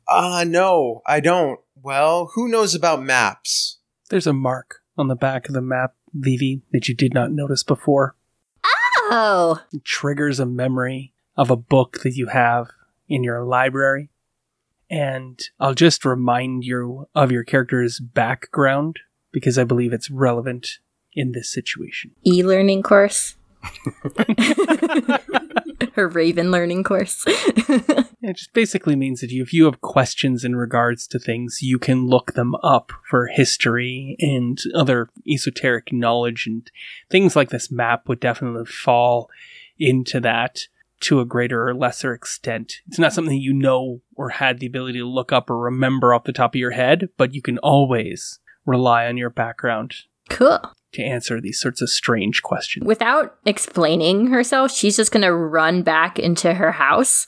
Uh, 0.08 0.46
no, 0.48 1.02
I 1.08 1.20
don't. 1.20 1.60
Well, 1.82 2.30
who 2.36 2.48
knows 2.48 2.76
about 2.76 3.02
maps? 3.02 3.80
There's 4.12 4.28
a 4.28 4.34
mark 4.34 4.84
on 5.00 5.08
the 5.08 5.16
back 5.16 5.48
of 5.48 5.56
the 5.56 5.64
map, 5.64 5.96
Vivi, 6.14 6.62
that 6.72 6.88
you 6.88 6.94
did 6.94 7.12
not 7.16 7.32
notice 7.32 7.64
before. 7.64 8.16
Oh, 8.64 9.64
It 9.74 9.84
triggers 9.84 10.40
a 10.40 10.46
memory 10.46 11.16
of 11.36 11.50
a 11.50 11.56
book 11.56 12.02
that 12.04 12.14
you 12.16 12.28
have 12.28 12.68
in 13.08 13.24
your 13.24 13.44
library. 13.44 14.10
And 14.90 15.40
I'll 15.60 15.74
just 15.74 16.06
remind 16.06 16.64
you 16.64 17.08
of 17.16 17.32
your 17.32 17.44
character's 17.44 18.00
background 18.00 19.00
because 19.32 19.58
I 19.58 19.64
believe 19.64 19.94
it's 19.94 20.12
relevant 20.12 20.80
in 21.14 21.32
this 21.32 21.52
situation. 21.52 22.12
e 22.26 22.44
learning 22.44 22.84
course. 22.84 23.36
Her 25.94 26.08
Raven 26.08 26.52
learning 26.52 26.84
course. 26.84 27.26
It 28.28 28.38
just 28.38 28.54
basically 28.54 28.96
means 28.96 29.22
that 29.22 29.32
if 29.32 29.54
you 29.54 29.66
have 29.66 29.82
questions 29.82 30.44
in 30.44 30.56
regards 30.56 31.06
to 31.10 31.20
things, 31.20 31.60
you 31.62 31.78
can 31.78 32.08
look 32.08 32.34
them 32.34 32.56
up 32.64 32.92
for 33.08 33.28
history 33.28 34.16
and 34.20 34.60
other 34.74 35.10
esoteric 35.30 35.94
knowledge, 35.94 36.48
and 36.48 36.70
things 37.08 37.36
like 37.36 37.50
this 37.50 37.70
map 37.70 38.10
would 38.10 38.20
definitely 38.20 38.66
fall 38.66 39.30
into 39.78 40.20
that 40.22 40.62
to 41.02 41.20
a 41.20 41.26
greater 41.26 41.68
or 41.68 41.74
lesser 41.74 42.14
extent. 42.14 42.82
It's 42.88 43.00
not 43.00 43.14
something 43.14 43.38
you 43.38 43.54
know 43.54 44.02
or 44.16 44.30
had 44.30 44.60
the 44.60 44.68
ability 44.68 45.00
to 45.00 45.06
look 45.06 45.32
up 45.32 45.50
or 45.50 45.58
remember 45.58 46.14
off 46.14 46.24
the 46.24 46.34
top 46.34 46.56
of 46.56 46.60
your 46.60 46.72
head, 46.72 47.10
but 47.18 47.34
you 47.34 47.42
can 47.42 47.58
always 47.60 48.40
rely 48.66 49.06
on 49.06 49.18
your 49.18 49.30
background 49.30 49.94
cool. 50.30 50.60
to 50.94 51.04
answer 51.04 51.40
these 51.40 51.60
sorts 51.60 51.82
of 51.82 51.90
strange 51.90 52.42
questions. 52.44 52.86
Without 52.86 53.38
explaining 53.46 54.28
herself, 54.28 54.72
she's 54.72 54.98
just 54.98 55.12
gonna 55.12 55.34
run 55.34 55.84
back 55.84 56.18
into 56.18 56.54
her 56.56 56.74
house 56.74 57.28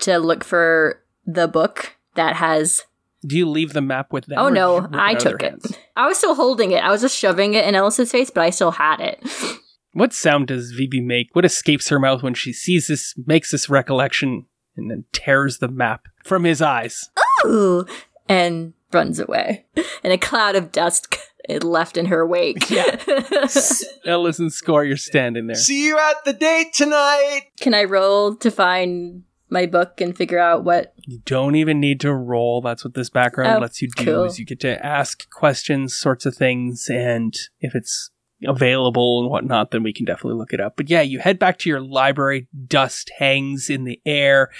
to 0.00 0.18
look 0.18 0.44
for 0.44 1.02
the 1.24 1.48
book 1.48 1.96
that 2.14 2.36
has. 2.36 2.84
Do 3.26 3.36
you 3.36 3.48
leave 3.48 3.72
the 3.72 3.80
map 3.80 4.12
with 4.12 4.26
them? 4.26 4.38
Oh 4.38 4.46
or 4.46 4.50
did 4.50 4.56
you 4.56 4.62
no, 4.62 4.88
I 4.92 5.14
took 5.14 5.42
it. 5.42 5.50
hands? 5.50 5.72
I 5.96 6.06
was 6.06 6.18
still 6.18 6.34
holding 6.34 6.72
it. 6.72 6.82
I 6.82 6.90
was 6.90 7.00
just 7.00 7.16
shoving 7.16 7.54
it 7.54 7.64
in 7.64 7.74
Ellis's 7.74 8.12
face, 8.12 8.30
but 8.30 8.42
I 8.42 8.50
still 8.50 8.72
had 8.72 9.00
it. 9.00 9.24
What 9.96 10.12
sound 10.12 10.48
does 10.48 10.72
Vivi 10.72 11.00
make? 11.00 11.28
What 11.34 11.46
escapes 11.46 11.88
her 11.88 11.98
mouth 11.98 12.22
when 12.22 12.34
she 12.34 12.52
sees 12.52 12.88
this, 12.88 13.14
makes 13.26 13.50
this 13.50 13.70
recollection, 13.70 14.44
and 14.76 14.90
then 14.90 15.04
tears 15.12 15.56
the 15.56 15.68
map 15.68 16.06
from 16.22 16.44
his 16.44 16.60
eyes? 16.60 17.08
Ooh, 17.46 17.86
and 18.28 18.74
runs 18.92 19.18
away. 19.18 19.64
And 20.04 20.12
a 20.12 20.18
cloud 20.18 20.54
of 20.54 20.70
dust 20.70 21.16
it 21.48 21.64
left 21.64 21.96
in 21.96 22.06
her 22.06 22.26
wake. 22.26 22.68
Yeah. 22.70 22.96
Ellis 24.04 24.38
and 24.38 24.52
Score, 24.52 24.84
you're 24.84 24.98
standing 24.98 25.46
there. 25.46 25.56
See 25.56 25.86
you 25.86 25.98
at 25.98 26.24
the 26.26 26.34
date 26.34 26.74
tonight. 26.74 27.42
Can 27.58 27.72
I 27.72 27.84
roll 27.84 28.36
to 28.36 28.50
find 28.50 29.22
my 29.48 29.64
book 29.64 30.00
and 30.02 30.14
figure 30.14 30.38
out 30.38 30.62
what? 30.62 30.92
You 31.06 31.20
don't 31.24 31.54
even 31.54 31.80
need 31.80 32.00
to 32.00 32.12
roll. 32.12 32.60
That's 32.60 32.84
what 32.84 32.92
this 32.92 33.08
background 33.08 33.56
Oh, 33.56 33.60
lets 33.60 33.80
you 33.80 33.88
do. 33.96 34.04
cool. 34.04 34.24
Is 34.24 34.38
you 34.38 34.44
get 34.44 34.60
to 34.60 34.84
ask 34.84 35.30
questions, 35.30 35.94
sorts 35.94 36.26
of 36.26 36.34
things, 36.36 36.88
and 36.90 37.34
if 37.60 37.74
it's 37.74 38.10
available 38.44 39.20
and 39.20 39.30
whatnot, 39.30 39.70
then 39.70 39.82
we 39.82 39.92
can 39.92 40.04
definitely 40.04 40.38
look 40.38 40.52
it 40.52 40.60
up. 40.60 40.76
But 40.76 40.90
yeah, 40.90 41.02
you 41.02 41.18
head 41.20 41.38
back 41.38 41.58
to 41.60 41.68
your 41.68 41.80
library. 41.80 42.48
Dust 42.66 43.10
hangs 43.18 43.70
in 43.70 43.84
the 43.84 44.00
air, 44.04 44.50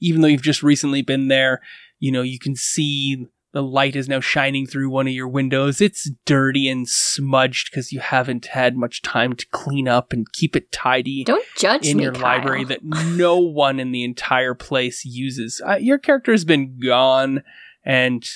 even 0.00 0.20
though 0.20 0.28
you've 0.28 0.42
just 0.42 0.62
recently 0.62 1.02
been 1.02 1.28
there. 1.28 1.60
You 1.98 2.12
know 2.12 2.22
you 2.22 2.38
can 2.38 2.54
see 2.54 3.26
the 3.52 3.62
light 3.62 3.96
is 3.96 4.08
now 4.08 4.20
shining 4.20 4.66
through 4.66 4.90
one 4.90 5.06
of 5.08 5.12
your 5.14 5.26
windows. 5.26 5.80
It's 5.80 6.10
dirty 6.26 6.68
and 6.68 6.88
smudged 6.88 7.70
because 7.70 7.92
you 7.92 7.98
haven't 8.00 8.46
had 8.46 8.76
much 8.76 9.00
time 9.02 9.34
to 9.34 9.46
clean 9.50 9.88
up 9.88 10.12
and 10.12 10.30
keep 10.32 10.54
it 10.54 10.70
tidy 10.70 11.24
Don't 11.24 11.44
judge 11.56 11.86
in 11.86 11.96
me, 11.96 12.04
your 12.04 12.12
Kyle. 12.12 12.22
library 12.22 12.64
that 12.64 12.84
no 12.84 13.38
one 13.38 13.80
in 13.80 13.90
the 13.90 14.04
entire 14.04 14.54
place 14.54 15.04
uses. 15.04 15.62
Uh, 15.66 15.76
your 15.76 15.98
character 15.98 16.30
has 16.30 16.44
been 16.44 16.78
gone 16.78 17.42
and 17.84 18.28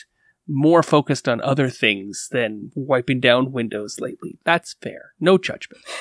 more 0.49 0.82
focused 0.82 1.28
on 1.28 1.40
other 1.40 1.70
things 1.70 2.28
than 2.30 2.70
wiping 2.75 3.20
down 3.20 3.52
windows 3.52 4.00
lately. 4.00 4.38
That's 4.44 4.75
fair. 4.82 5.12
No 5.20 5.38
judgment. 5.38 5.82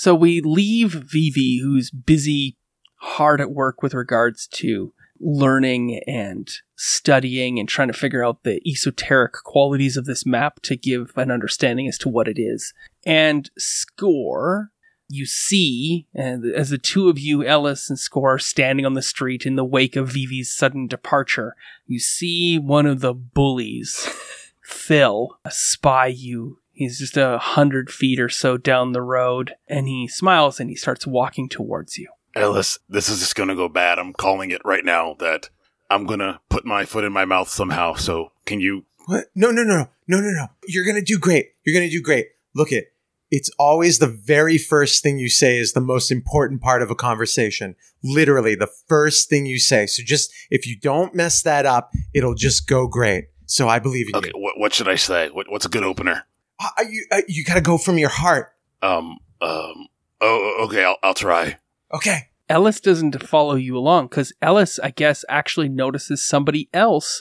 So 0.00 0.14
we 0.14 0.40
leave 0.40 0.92
Vivi, 0.92 1.58
who's 1.60 1.90
busy, 1.90 2.56
hard 2.98 3.40
at 3.40 3.50
work 3.50 3.82
with 3.82 3.94
regards 3.94 4.46
to 4.52 4.92
learning 5.18 6.00
and 6.06 6.48
studying 6.76 7.58
and 7.58 7.68
trying 7.68 7.88
to 7.88 7.98
figure 7.98 8.24
out 8.24 8.44
the 8.44 8.62
esoteric 8.64 9.32
qualities 9.44 9.96
of 9.96 10.04
this 10.04 10.24
map 10.24 10.60
to 10.62 10.76
give 10.76 11.12
an 11.16 11.32
understanding 11.32 11.88
as 11.88 11.98
to 11.98 12.08
what 12.08 12.28
it 12.28 12.40
is. 12.40 12.72
And 13.04 13.50
Score, 13.58 14.70
you 15.08 15.24
see, 15.24 16.06
and 16.14 16.44
as 16.54 16.70
the 16.70 16.78
two 16.78 17.08
of 17.08 17.18
you, 17.18 17.42
Ellis 17.44 17.88
and 17.88 17.98
Score, 17.98 18.34
are 18.34 18.38
standing 18.38 18.84
on 18.84 18.94
the 18.94 19.02
street 19.02 19.46
in 19.46 19.56
the 19.56 19.64
wake 19.64 19.96
of 19.96 20.08
Vivi's 20.08 20.52
sudden 20.54 20.86
departure, 20.86 21.56
you 21.86 21.98
see 21.98 22.58
one 22.58 22.86
of 22.86 23.00
the 23.00 23.14
bullies, 23.14 24.08
Phil, 24.62 25.38
spy 25.48 26.06
you. 26.06 26.58
He's 26.72 26.98
just 26.98 27.16
a 27.16 27.38
hundred 27.38 27.90
feet 27.90 28.20
or 28.20 28.28
so 28.28 28.56
down 28.56 28.92
the 28.92 29.02
road, 29.02 29.54
and 29.66 29.88
he 29.88 30.06
smiles 30.06 30.60
and 30.60 30.70
he 30.70 30.76
starts 30.76 31.06
walking 31.06 31.48
towards 31.48 31.98
you. 31.98 32.08
Ellis, 32.36 32.78
this 32.88 33.08
is 33.08 33.18
just 33.18 33.34
gonna 33.34 33.56
go 33.56 33.68
bad. 33.68 33.98
I'm 33.98 34.12
calling 34.12 34.50
it 34.50 34.60
right 34.64 34.84
now 34.84 35.16
that 35.18 35.48
I'm 35.90 36.04
gonna 36.04 36.40
put 36.50 36.64
my 36.64 36.84
foot 36.84 37.04
in 37.04 37.12
my 37.12 37.24
mouth 37.24 37.48
somehow. 37.48 37.94
So 37.94 38.32
can 38.44 38.60
you? 38.60 38.84
What? 39.06 39.26
No, 39.34 39.50
no, 39.50 39.64
no, 39.64 39.76
no, 39.76 39.88
no, 40.06 40.20
no, 40.20 40.30
no. 40.30 40.46
You're 40.66 40.84
gonna 40.84 41.02
do 41.02 41.18
great. 41.18 41.52
You're 41.64 41.74
gonna 41.74 41.90
do 41.90 42.02
great. 42.02 42.28
Look 42.54 42.70
it. 42.70 42.92
It's 43.30 43.50
always 43.58 43.98
the 43.98 44.06
very 44.06 44.56
first 44.56 45.02
thing 45.02 45.18
you 45.18 45.28
say 45.28 45.58
is 45.58 45.72
the 45.72 45.80
most 45.80 46.10
important 46.10 46.62
part 46.62 46.80
of 46.82 46.90
a 46.90 46.94
conversation. 46.94 47.76
Literally, 48.02 48.54
the 48.54 48.70
first 48.88 49.28
thing 49.28 49.44
you 49.44 49.58
say. 49.58 49.86
So 49.86 50.02
just 50.04 50.32
if 50.50 50.66
you 50.66 50.78
don't 50.78 51.14
mess 51.14 51.42
that 51.42 51.66
up, 51.66 51.92
it'll 52.14 52.34
just 52.34 52.66
go 52.66 52.86
great. 52.86 53.26
So 53.46 53.68
I 53.68 53.78
believe 53.78 54.08
in 54.08 54.16
Okay, 54.16 54.30
you. 54.34 54.40
what, 54.40 54.58
what 54.58 54.72
should 54.74 54.88
I 54.88 54.96
say? 54.96 55.28
What, 55.30 55.50
what's 55.50 55.66
a 55.66 55.68
good 55.70 55.82
opener? 55.84 56.26
Uh, 56.60 56.84
you. 56.88 57.06
Uh, 57.10 57.22
you 57.28 57.44
gotta 57.44 57.60
go 57.60 57.78
from 57.78 57.98
your 57.98 58.08
heart. 58.08 58.52
Um, 58.82 59.18
um. 59.40 59.88
Oh, 60.20 60.64
okay. 60.66 60.84
I'll, 60.84 60.96
I'll 61.02 61.14
try. 61.14 61.58
Okay. 61.92 62.28
Ellis 62.48 62.80
doesn't 62.80 63.22
follow 63.22 63.54
you 63.56 63.76
along 63.76 64.06
because 64.06 64.32
Ellis, 64.40 64.78
I 64.78 64.90
guess, 64.90 65.24
actually 65.28 65.68
notices 65.68 66.26
somebody 66.26 66.68
else 66.72 67.20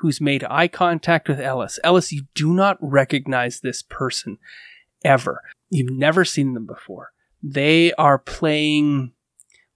who's 0.00 0.20
made 0.20 0.44
eye 0.50 0.68
contact 0.68 1.28
with 1.28 1.40
Ellis. 1.40 1.78
Ellis, 1.84 2.12
you 2.12 2.24
do 2.34 2.52
not 2.52 2.76
recognize 2.80 3.60
this 3.60 3.82
person 3.82 4.38
ever. 5.04 5.42
You've 5.70 5.90
never 5.90 6.24
seen 6.24 6.54
them 6.54 6.66
before. 6.66 7.12
They 7.42 7.92
are 7.94 8.18
playing 8.18 9.12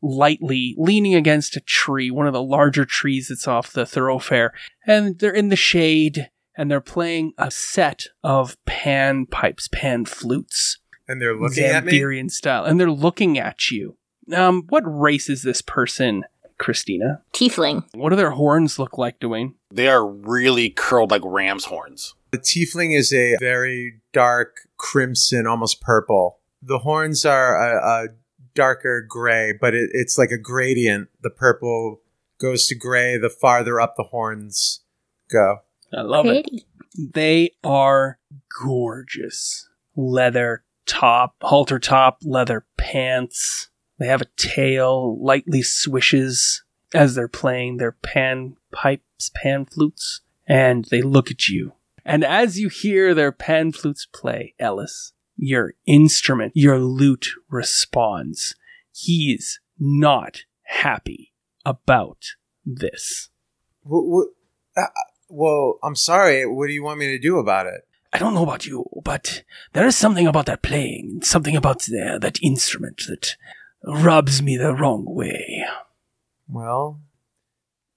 lightly, 0.00 0.74
leaning 0.78 1.14
against 1.14 1.56
a 1.56 1.60
tree, 1.60 2.10
one 2.10 2.26
of 2.26 2.32
the 2.32 2.42
larger 2.42 2.84
trees 2.84 3.28
that's 3.28 3.48
off 3.48 3.72
the 3.72 3.86
thoroughfare, 3.86 4.52
and 4.86 5.18
they're 5.18 5.34
in 5.34 5.48
the 5.48 5.56
shade 5.56 6.30
and 6.56 6.70
they're 6.70 6.80
playing 6.80 7.32
a 7.38 7.50
set 7.50 8.06
of 8.24 8.56
pan 8.64 9.26
pipes, 9.26 9.68
pan 9.68 10.04
flutes. 10.04 10.78
And 11.06 11.22
they're 11.22 11.36
looking 11.36 11.64
at 11.64 11.84
me. 11.84 11.92
Vampirian 11.92 12.30
style, 12.30 12.64
and 12.64 12.78
they're 12.80 12.90
looking 12.90 13.38
at 13.38 13.70
you. 13.70 13.96
Um, 14.34 14.64
what 14.68 14.82
race 14.84 15.30
is 15.30 15.42
this 15.42 15.62
person, 15.62 16.24
Kristina? 16.58 17.22
Tiefling. 17.32 17.84
What 17.94 18.10
do 18.10 18.16
their 18.16 18.32
horns 18.32 18.78
look 18.78 18.98
like, 18.98 19.20
DeWayne? 19.20 19.54
They 19.70 19.88
are 19.88 20.06
really 20.06 20.70
curled 20.70 21.10
like 21.10 21.22
ram's 21.24 21.66
horns. 21.66 22.14
The 22.30 22.38
tiefling 22.38 22.96
is 22.96 23.12
a 23.12 23.36
very 23.38 24.00
dark 24.12 24.68
crimson, 24.76 25.46
almost 25.46 25.80
purple. 25.80 26.38
The 26.62 26.80
horns 26.80 27.24
are 27.24 27.56
a, 27.56 28.04
a 28.04 28.08
darker 28.54 29.04
gray, 29.06 29.52
but 29.58 29.74
it, 29.74 29.90
it's 29.92 30.18
like 30.18 30.30
a 30.30 30.38
gradient. 30.38 31.08
The 31.22 31.30
purple 31.30 32.00
goes 32.40 32.66
to 32.66 32.74
gray 32.74 33.16
the 33.16 33.30
farther 33.30 33.80
up 33.80 33.94
the 33.96 34.04
horns 34.04 34.80
go. 35.30 35.58
I 35.92 36.02
love 36.02 36.26
it. 36.26 36.46
They 36.96 37.52
are 37.64 38.18
gorgeous. 38.62 39.68
Leather 39.96 40.64
top, 40.86 41.36
halter 41.42 41.78
top, 41.78 42.18
leather 42.22 42.66
pants. 42.76 43.68
They 43.98 44.06
have 44.06 44.22
a 44.22 44.30
tail, 44.36 45.22
lightly 45.22 45.62
swishes 45.62 46.62
as 46.94 47.14
they're 47.14 47.28
playing 47.28 47.76
their 47.76 47.92
pan 47.92 48.56
pipes, 48.72 49.02
pan 49.28 49.64
flutes, 49.64 50.20
and 50.46 50.84
they 50.86 51.02
look 51.02 51.30
at 51.30 51.48
you. 51.48 51.72
And 52.04 52.24
as 52.24 52.58
you 52.58 52.68
hear 52.68 53.14
their 53.14 53.32
pan 53.32 53.72
flutes 53.72 54.06
play, 54.06 54.54
Ellis, 54.58 55.12
your 55.36 55.74
instrument, 55.86 56.52
your 56.54 56.78
lute 56.78 57.34
responds. 57.50 58.54
He's 58.92 59.60
not 59.78 60.44
happy 60.62 61.32
about 61.64 62.34
this. 62.64 63.30
What, 63.82 64.06
what, 64.06 64.28
uh, 64.76 64.86
Well, 65.28 65.78
I'm 65.82 65.96
sorry. 65.96 66.46
What 66.46 66.68
do 66.68 66.72
you 66.72 66.82
want 66.82 66.98
me 66.98 67.08
to 67.08 67.18
do 67.18 67.38
about 67.38 67.66
it? 67.66 67.82
I 68.12 68.18
don't 68.18 68.32
know 68.32 68.42
about 68.42 68.64
you, 68.64 68.86
but 69.04 69.44
there 69.74 69.86
is 69.86 69.94
something 69.94 70.26
about 70.26 70.46
that 70.46 70.62
playing, 70.62 71.20
something 71.22 71.54
about 71.54 71.82
the, 71.82 72.18
that 72.20 72.42
instrument 72.42 73.02
that 73.06 73.36
rubs 73.84 74.40
me 74.42 74.56
the 74.56 74.74
wrong 74.74 75.04
way. 75.06 75.64
Well, 76.48 77.00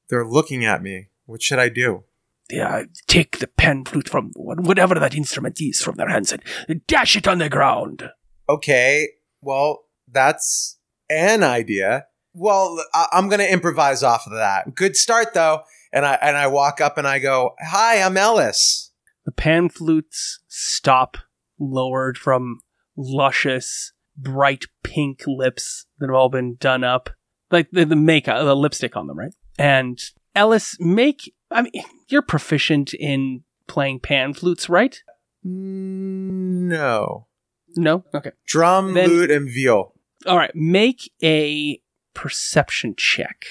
they're 0.10 0.28
looking 0.28 0.66
at 0.66 0.84
me. 0.84 1.08
What 1.26 1.42
should 1.42 1.60
I 1.60 1.70
do? 1.70 2.04
Yeah, 2.50 2.84
take 3.08 3.40
the 3.40 3.48
pan 3.48 3.86
flute 3.86 4.10
from 4.10 4.32
whatever 4.36 4.96
that 4.96 5.16
instrument 5.16 5.62
is 5.62 5.82
from 5.82 5.96
their 5.96 6.10
hands 6.10 6.34
and 6.68 6.86
dash 6.88 7.16
it 7.16 7.28
on 7.28 7.38
the 7.38 7.50
ground. 7.50 8.10
Okay, 8.50 9.08
well, 9.42 9.86
that's 10.12 10.78
an 11.10 11.44
idea. 11.44 12.08
Well, 12.34 12.84
I- 12.94 13.08
I'm 13.14 13.30
gonna 13.30 13.44
improvise 13.44 14.04
off 14.04 14.26
of 14.28 14.34
that. 14.34 14.76
Good 14.76 14.98
start 14.98 15.34
though. 15.34 15.64
And 15.94 16.06
I 16.06 16.14
and 16.22 16.38
I 16.38 16.48
walk 16.48 16.80
up 16.80 16.98
and 16.98 17.06
I 17.08 17.20
go, 17.20 17.56
"Hi, 17.60 18.02
I'm 18.02 18.16
Ellis." 18.18 18.92
The 19.26 19.32
pan 19.32 19.70
flutes 19.70 20.40
stop, 20.48 21.18
lowered 21.60 22.18
from 22.18 22.60
luscious, 22.96 23.92
bright 24.18 24.66
pink 24.84 25.24
lips 25.28 25.86
that 26.00 26.08
have 26.08 26.16
all 26.16 26.30
been 26.30 26.56
done 26.56 26.84
up, 26.84 27.10
like 27.52 27.70
the, 27.72 27.86
the 27.86 27.96
makeup, 27.96 28.44
the 28.44 28.56
lipstick 28.56 28.96
on 28.96 29.08
them, 29.08 29.18
right? 29.20 29.34
And 29.60 30.00
Ellis, 30.36 30.78
make. 30.80 31.34
I 31.50 31.64
mean, 31.64 31.72
you're 32.08 32.22
proficient 32.22 32.94
in 32.94 33.44
playing 33.68 34.00
pan 34.00 34.34
flutes, 34.34 34.70
right? 34.70 35.02
No, 35.44 37.28
No. 37.76 38.04
Okay. 38.14 38.32
drum, 38.46 38.94
Then- 38.94 39.10
lute, 39.10 39.32
and 39.32 39.50
viol. 39.54 39.96
All 40.26 40.38
right. 40.38 40.52
Make 40.56 41.12
a 41.24 41.82
perception 42.14 42.96
check. 42.98 43.46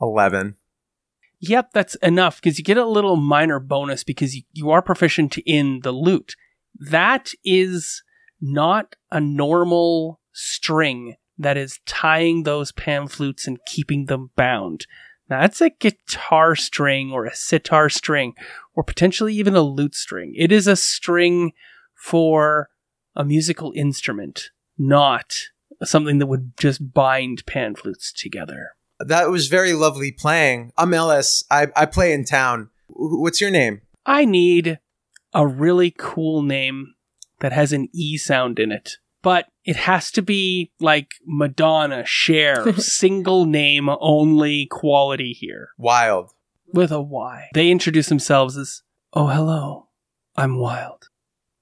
Eleven. 0.00 0.56
Yep, 1.40 1.70
that's 1.72 1.94
enough 1.96 2.40
because 2.40 2.58
you 2.58 2.64
get 2.64 2.76
a 2.76 2.86
little 2.86 3.16
minor 3.16 3.60
bonus 3.60 4.02
because 4.04 4.34
you, 4.34 4.42
you 4.52 4.70
are 4.70 4.82
proficient 4.82 5.36
in 5.44 5.80
the 5.82 5.92
lute. 5.92 6.36
That 6.78 7.32
is 7.44 8.02
not 8.40 8.96
a 9.10 9.20
normal 9.20 10.20
string 10.32 11.16
that 11.38 11.56
is 11.56 11.80
tying 11.86 12.42
those 12.42 12.72
pan 12.72 13.08
flutes 13.08 13.46
and 13.46 13.58
keeping 13.66 14.06
them 14.06 14.30
bound. 14.36 14.86
Now, 15.28 15.40
that's 15.40 15.60
a 15.60 15.70
guitar 15.70 16.54
string 16.54 17.12
or 17.12 17.24
a 17.24 17.34
sitar 17.34 17.88
string 17.88 18.34
or 18.74 18.82
potentially 18.82 19.34
even 19.34 19.54
a 19.54 19.62
lute 19.62 19.94
string. 19.94 20.34
It 20.36 20.52
is 20.52 20.66
a 20.66 20.76
string 20.76 21.52
for 21.94 22.68
a 23.16 23.24
musical 23.24 23.72
instrument, 23.74 24.50
not 24.76 25.34
something 25.82 26.18
that 26.18 26.26
would 26.26 26.56
just 26.58 26.92
bind 26.92 27.46
pan 27.46 27.74
flutes 27.74 28.12
together. 28.12 28.70
That 29.00 29.30
was 29.30 29.48
very 29.48 29.72
lovely 29.72 30.12
playing. 30.12 30.72
I'm 30.76 30.94
Ellis. 30.94 31.44
I 31.50 31.68
I 31.74 31.86
play 31.86 32.12
in 32.12 32.24
town. 32.24 32.70
What's 32.88 33.40
your 33.40 33.50
name? 33.50 33.80
I 34.06 34.24
need 34.24 34.78
a 35.32 35.46
really 35.46 35.92
cool 35.96 36.42
name 36.42 36.94
that 37.40 37.52
has 37.52 37.72
an 37.72 37.88
E 37.92 38.16
sound 38.16 38.58
in 38.58 38.70
it. 38.70 38.98
But 39.24 39.46
it 39.64 39.74
has 39.76 40.10
to 40.12 40.22
be 40.22 40.70
like 40.78 41.14
Madonna, 41.26 42.04
share 42.06 42.72
single 42.76 43.46
name 43.46 43.88
only 43.88 44.66
quality 44.66 45.32
here 45.32 45.70
Wild. 45.78 46.30
with 46.72 46.92
a 46.92 47.00
Y. 47.00 47.48
They 47.54 47.70
introduce 47.70 48.08
themselves 48.08 48.56
as, 48.56 48.82
Oh, 49.14 49.26
hello, 49.28 49.88
I'm 50.36 50.58
Wild. 50.58 51.08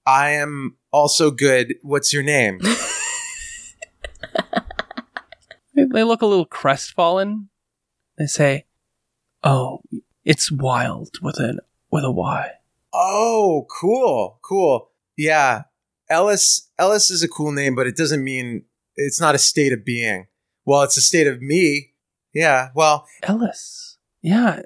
I 0.05 0.31
am 0.31 0.77
also 0.91 1.31
good. 1.31 1.77
What's 1.83 2.13
your 2.13 2.23
name? 2.25 2.61
They, 5.75 5.85
they 5.91 6.05
look 6.05 6.21
a 6.21 6.27
little 6.27 6.45
crestfallen. 6.45 7.49
They 8.19 8.27
say, 8.27 8.67
Oh, 9.43 9.81
it's 10.23 10.53
Wild 10.53 11.17
with 11.23 11.39
an 11.39 11.61
with 11.91 12.05
a 12.05 12.11
Y. 12.11 12.51
Oh, 12.93 13.67
cool, 13.71 14.39
cool. 14.43 14.91
Yeah, 15.17 15.63
Ellis. 16.13 16.69
Ellis 16.79 17.11
is 17.11 17.23
a 17.23 17.29
cool 17.29 17.51
name, 17.53 17.75
but 17.75 17.87
it 17.87 17.97
doesn't 17.97 18.23
mean 18.23 18.65
it's 18.97 19.21
not 19.21 19.35
a 19.35 19.39
state 19.39 19.73
of 19.73 19.85
being. 19.85 20.27
Well, 20.65 20.83
it's 20.83 20.97
a 20.97 21.01
state 21.01 21.27
of 21.27 21.41
me. 21.43 21.93
Yeah. 22.33 22.69
Well, 22.75 23.07
Ellis. 23.23 23.97
Yeah, 24.21 24.63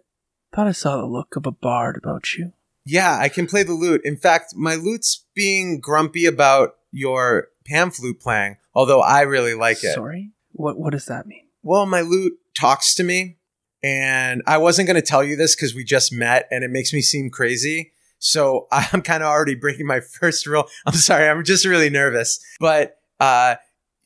thought 0.54 0.66
I 0.66 0.72
saw 0.72 0.96
the 0.98 1.06
look 1.06 1.36
of 1.36 1.46
a 1.46 1.50
bard 1.52 1.96
about 1.96 2.34
you. 2.34 2.52
yeah, 2.84 3.18
I 3.18 3.28
can 3.30 3.46
play 3.46 3.62
the 3.62 3.72
lute. 3.72 4.02
In 4.04 4.16
fact, 4.16 4.54
my 4.54 4.74
lute's 4.74 5.24
being 5.34 5.80
grumpy 5.80 6.26
about 6.26 6.76
your 6.92 7.48
pan 7.64 7.90
flute 7.90 8.20
playing, 8.20 8.58
although 8.74 9.00
I 9.00 9.22
really 9.22 9.54
like 9.54 9.78
it. 9.82 9.94
Sorry? 9.94 10.32
What 10.52 10.78
what 10.78 10.92
does 10.92 11.06
that 11.06 11.26
mean? 11.26 11.46
Well, 11.62 11.86
my 11.86 12.02
lute 12.02 12.34
talks 12.54 12.94
to 12.96 13.02
me, 13.02 13.38
and 13.82 14.42
I 14.46 14.58
wasn't 14.58 14.88
going 14.88 15.00
to 15.00 15.06
tell 15.06 15.24
you 15.24 15.36
this 15.36 15.56
because 15.56 15.74
we 15.74 15.84
just 15.84 16.12
met, 16.12 16.46
and 16.50 16.62
it 16.64 16.70
makes 16.70 16.92
me 16.92 17.00
seem 17.00 17.30
crazy. 17.30 17.92
So 18.18 18.66
I'm 18.72 19.02
kind 19.02 19.22
of 19.22 19.28
already 19.28 19.54
breaking 19.54 19.86
my 19.86 20.00
first 20.00 20.46
rule. 20.46 20.68
I'm 20.86 20.94
sorry, 20.94 21.28
I'm 21.28 21.44
just 21.44 21.64
really 21.64 21.90
nervous. 21.90 22.40
But 22.60 22.98
uh, 23.20 23.56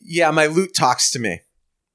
yeah, 0.00 0.30
my 0.30 0.46
lute 0.46 0.74
talks 0.74 1.10
to 1.12 1.18
me. 1.18 1.40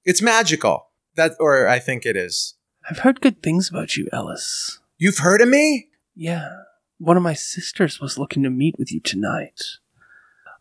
It's 0.04 0.22
magical. 0.22 0.88
That, 1.16 1.32
or 1.40 1.68
I 1.68 1.80
think 1.80 2.06
it 2.06 2.18
is. 2.18 2.56
I've 2.90 3.00
heard 3.00 3.22
good 3.22 3.42
things 3.42 3.70
about 3.70 3.96
you, 3.96 4.08
Ellis. 4.12 4.80
You've 4.98 5.20
heard 5.20 5.42
of 5.42 5.48
me? 5.50 5.88
Yeah. 6.14 6.50
One 6.98 7.18
of 7.18 7.24
my 7.24 7.34
sisters 7.34 8.00
was 8.00 8.18
looking 8.18 8.44
to 8.44 8.50
meet 8.50 8.76
with 8.78 8.92
you 8.92 9.00
tonight. 9.00 9.62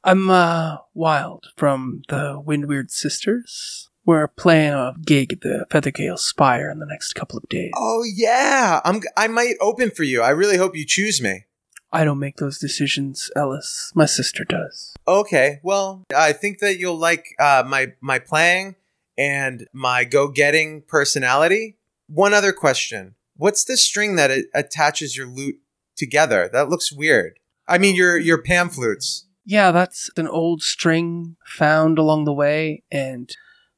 I'm 0.03 0.29
uh 0.29 0.79
Wild 0.93 1.49
from 1.57 2.03
the 2.09 2.43
Windweird 2.45 2.90
Sisters. 2.90 3.88
We're 4.07 4.29
playing 4.29 4.73
a 4.73 4.95
gig 5.05 5.33
at 5.33 5.40
the 5.40 5.67
Feathergale 5.71 6.19
Spire 6.19 6.71
in 6.71 6.79
the 6.79 6.87
next 6.87 7.14
couple 7.14 7.38
of 7.38 7.49
days. 7.49 7.73
Oh 7.75 8.05
yeah, 8.05 8.81
I'm. 8.85 9.01
I 9.17 9.29
might 9.29 9.55
open 9.61 9.90
for 9.90 10.03
you. 10.03 10.21
I 10.21 10.31
really 10.31 10.59
hope 10.59 10.77
you 10.77 10.85
choose 10.85 11.23
me. 11.23 11.45
I 11.90 12.05
don't 12.05 12.19
make 12.19 12.37
those 12.37 12.59
decisions, 12.59 13.31
Ellis. 13.37 13.93
My 13.95 14.05
sister 14.05 14.45
does. 14.45 14.95
Okay, 15.07 15.61
well, 15.62 16.05
I 16.14 16.33
think 16.33 16.59
that 16.59 16.79
you'll 16.79 16.99
like 16.99 17.25
uh, 17.38 17.62
my 17.67 17.93
my 18.01 18.19
playing 18.19 18.77
and 19.17 19.67
my 19.73 20.05
go 20.05 20.29
getting 20.29 20.83
personality. 20.83 21.79
One 22.07 22.35
other 22.35 22.53
question: 22.53 23.14
What's 23.37 23.64
the 23.64 23.79
string 23.79 24.17
that 24.17 24.31
attaches 24.55 25.17
your 25.17 25.29
lute 25.29 25.61
together? 25.97 26.51
That 26.53 26.69
looks 26.69 26.93
weird. 26.93 27.38
I 27.67 27.79
mean, 27.79 27.95
your 27.95 28.19
your 28.19 28.43
pan 28.43 28.69
flutes. 28.69 29.27
Yeah, 29.47 29.71
that's 29.73 30.11
an 30.17 30.27
old 30.27 30.62
string 30.62 31.37
found 31.47 31.99
along 31.99 32.25
the 32.25 32.33
way, 32.33 32.83
and 32.90 33.31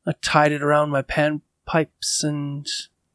I 0.07 0.13
tied 0.23 0.53
it 0.53 0.63
around 0.63 0.91
my 0.91 1.03
panpipes, 1.03 2.23
and 2.23 2.67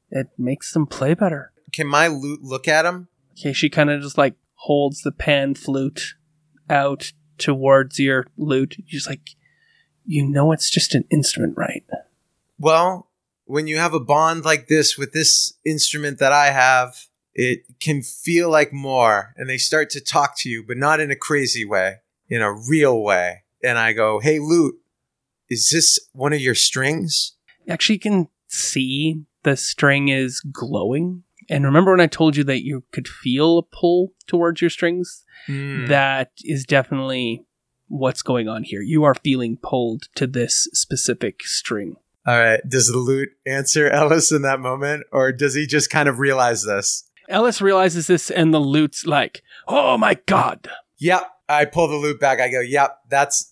it 0.10 0.28
makes 0.38 0.74
them 0.74 0.86
play 0.86 1.14
better. 1.14 1.54
Can 1.72 1.88
my 1.88 2.08
lute 2.08 2.44
look 2.44 2.68
at 2.68 2.82
them? 2.84 3.08
Okay, 3.40 3.54
she 3.54 3.70
kind 3.70 3.90
of 3.90 4.02
just 4.02 4.18
like 4.18 4.36
holds 4.56 5.02
the 5.02 5.12
pan 5.12 5.56
flute 5.56 6.16
out 6.70 7.14
towards 7.38 7.98
your 8.00 8.28
lute. 8.38 8.84
She's 8.88 9.08
like, 9.08 9.32
you 10.06 10.26
know, 10.26 10.52
it's 10.52 10.70
just 10.70 10.94
an 10.94 11.06
instrument, 11.10 11.58
right? 11.58 11.84
Well, 12.60 13.10
when 13.46 13.68
you 13.68 13.78
have 13.78 13.94
a 13.94 14.00
bond 14.00 14.46
like 14.46 14.68
this 14.68 14.98
with 14.98 15.14
this 15.14 15.54
instrument 15.66 16.20
that 16.20 16.32
I 16.32 16.48
have, 16.48 17.08
it 17.34 17.62
can 17.80 18.02
feel 18.02 18.50
like 18.50 18.74
more, 18.74 19.34
and 19.38 19.50
they 19.50 19.58
start 19.58 19.90
to 19.92 20.02
talk 20.02 20.38
to 20.40 20.50
you, 20.50 20.64
but 20.68 20.78
not 20.78 21.00
in 21.00 21.12
a 21.12 21.16
crazy 21.16 21.64
way, 21.64 21.98
in 22.30 22.42
a 22.42 22.52
real 22.52 23.02
way. 23.02 23.44
And 23.64 23.78
I 23.78 23.94
go, 23.94 24.20
"Hey, 24.20 24.40
lute, 24.40 24.76
is 25.52 25.70
this 25.72 26.00
one 26.14 26.34
of 26.34 26.42
your 26.42 26.56
strings?" 26.56 27.36
Actually, 27.68 27.96
you 27.96 28.00
can 28.00 28.28
see 28.48 29.22
the 29.44 29.56
string 29.56 30.08
is 30.10 30.42
glowing. 30.52 31.24
And 31.50 31.66
remember 31.66 31.92
when 31.92 32.02
I 32.02 32.08
told 32.08 32.36
you 32.36 32.44
that 32.46 32.64
you 32.64 32.84
could 32.92 33.08
feel 33.08 33.58
a 33.58 33.64
pull 33.64 34.14
towards 34.28 34.62
your 34.62 34.70
strings? 34.70 35.24
Hmm. 35.48 35.88
That 35.88 36.32
is 36.44 36.66
definitely 36.66 37.46
what's 37.88 38.22
going 38.22 38.48
on 38.48 38.64
here. 38.64 38.82
You 38.82 39.04
are 39.04 39.16
feeling 39.16 39.58
pulled 39.62 40.04
to 40.16 40.28
this 40.28 40.70
specific 40.74 41.44
string. 41.44 41.98
All 42.26 42.38
right. 42.38 42.62
Does 42.68 42.88
the 42.88 42.98
lute 42.98 43.30
answer 43.46 43.90
Ellis 43.92 44.32
in 44.32 44.44
that 44.44 44.60
moment, 44.60 45.04
or 45.12 45.32
does 45.32 45.56
he 45.56 45.66
just 45.66 45.90
kind 45.90 46.08
of 46.08 46.20
realize 46.20 46.64
this? 46.64 47.10
Ellis 47.28 47.62
realizes 47.62 48.08
this, 48.08 48.30
and 48.30 48.54
the 48.54 48.60
lute's 48.60 49.06
like, 49.06 49.42
"Oh 49.68 49.98
my 49.98 50.16
god!" 50.26 50.70
Yep. 51.00 51.30
I 51.50 51.66
pull 51.66 51.88
the 51.88 51.96
lute 51.96 52.20
back. 52.20 52.40
I 52.40 52.50
go, 52.50 52.60
"Yep, 52.60 52.98
that's." 53.10 53.51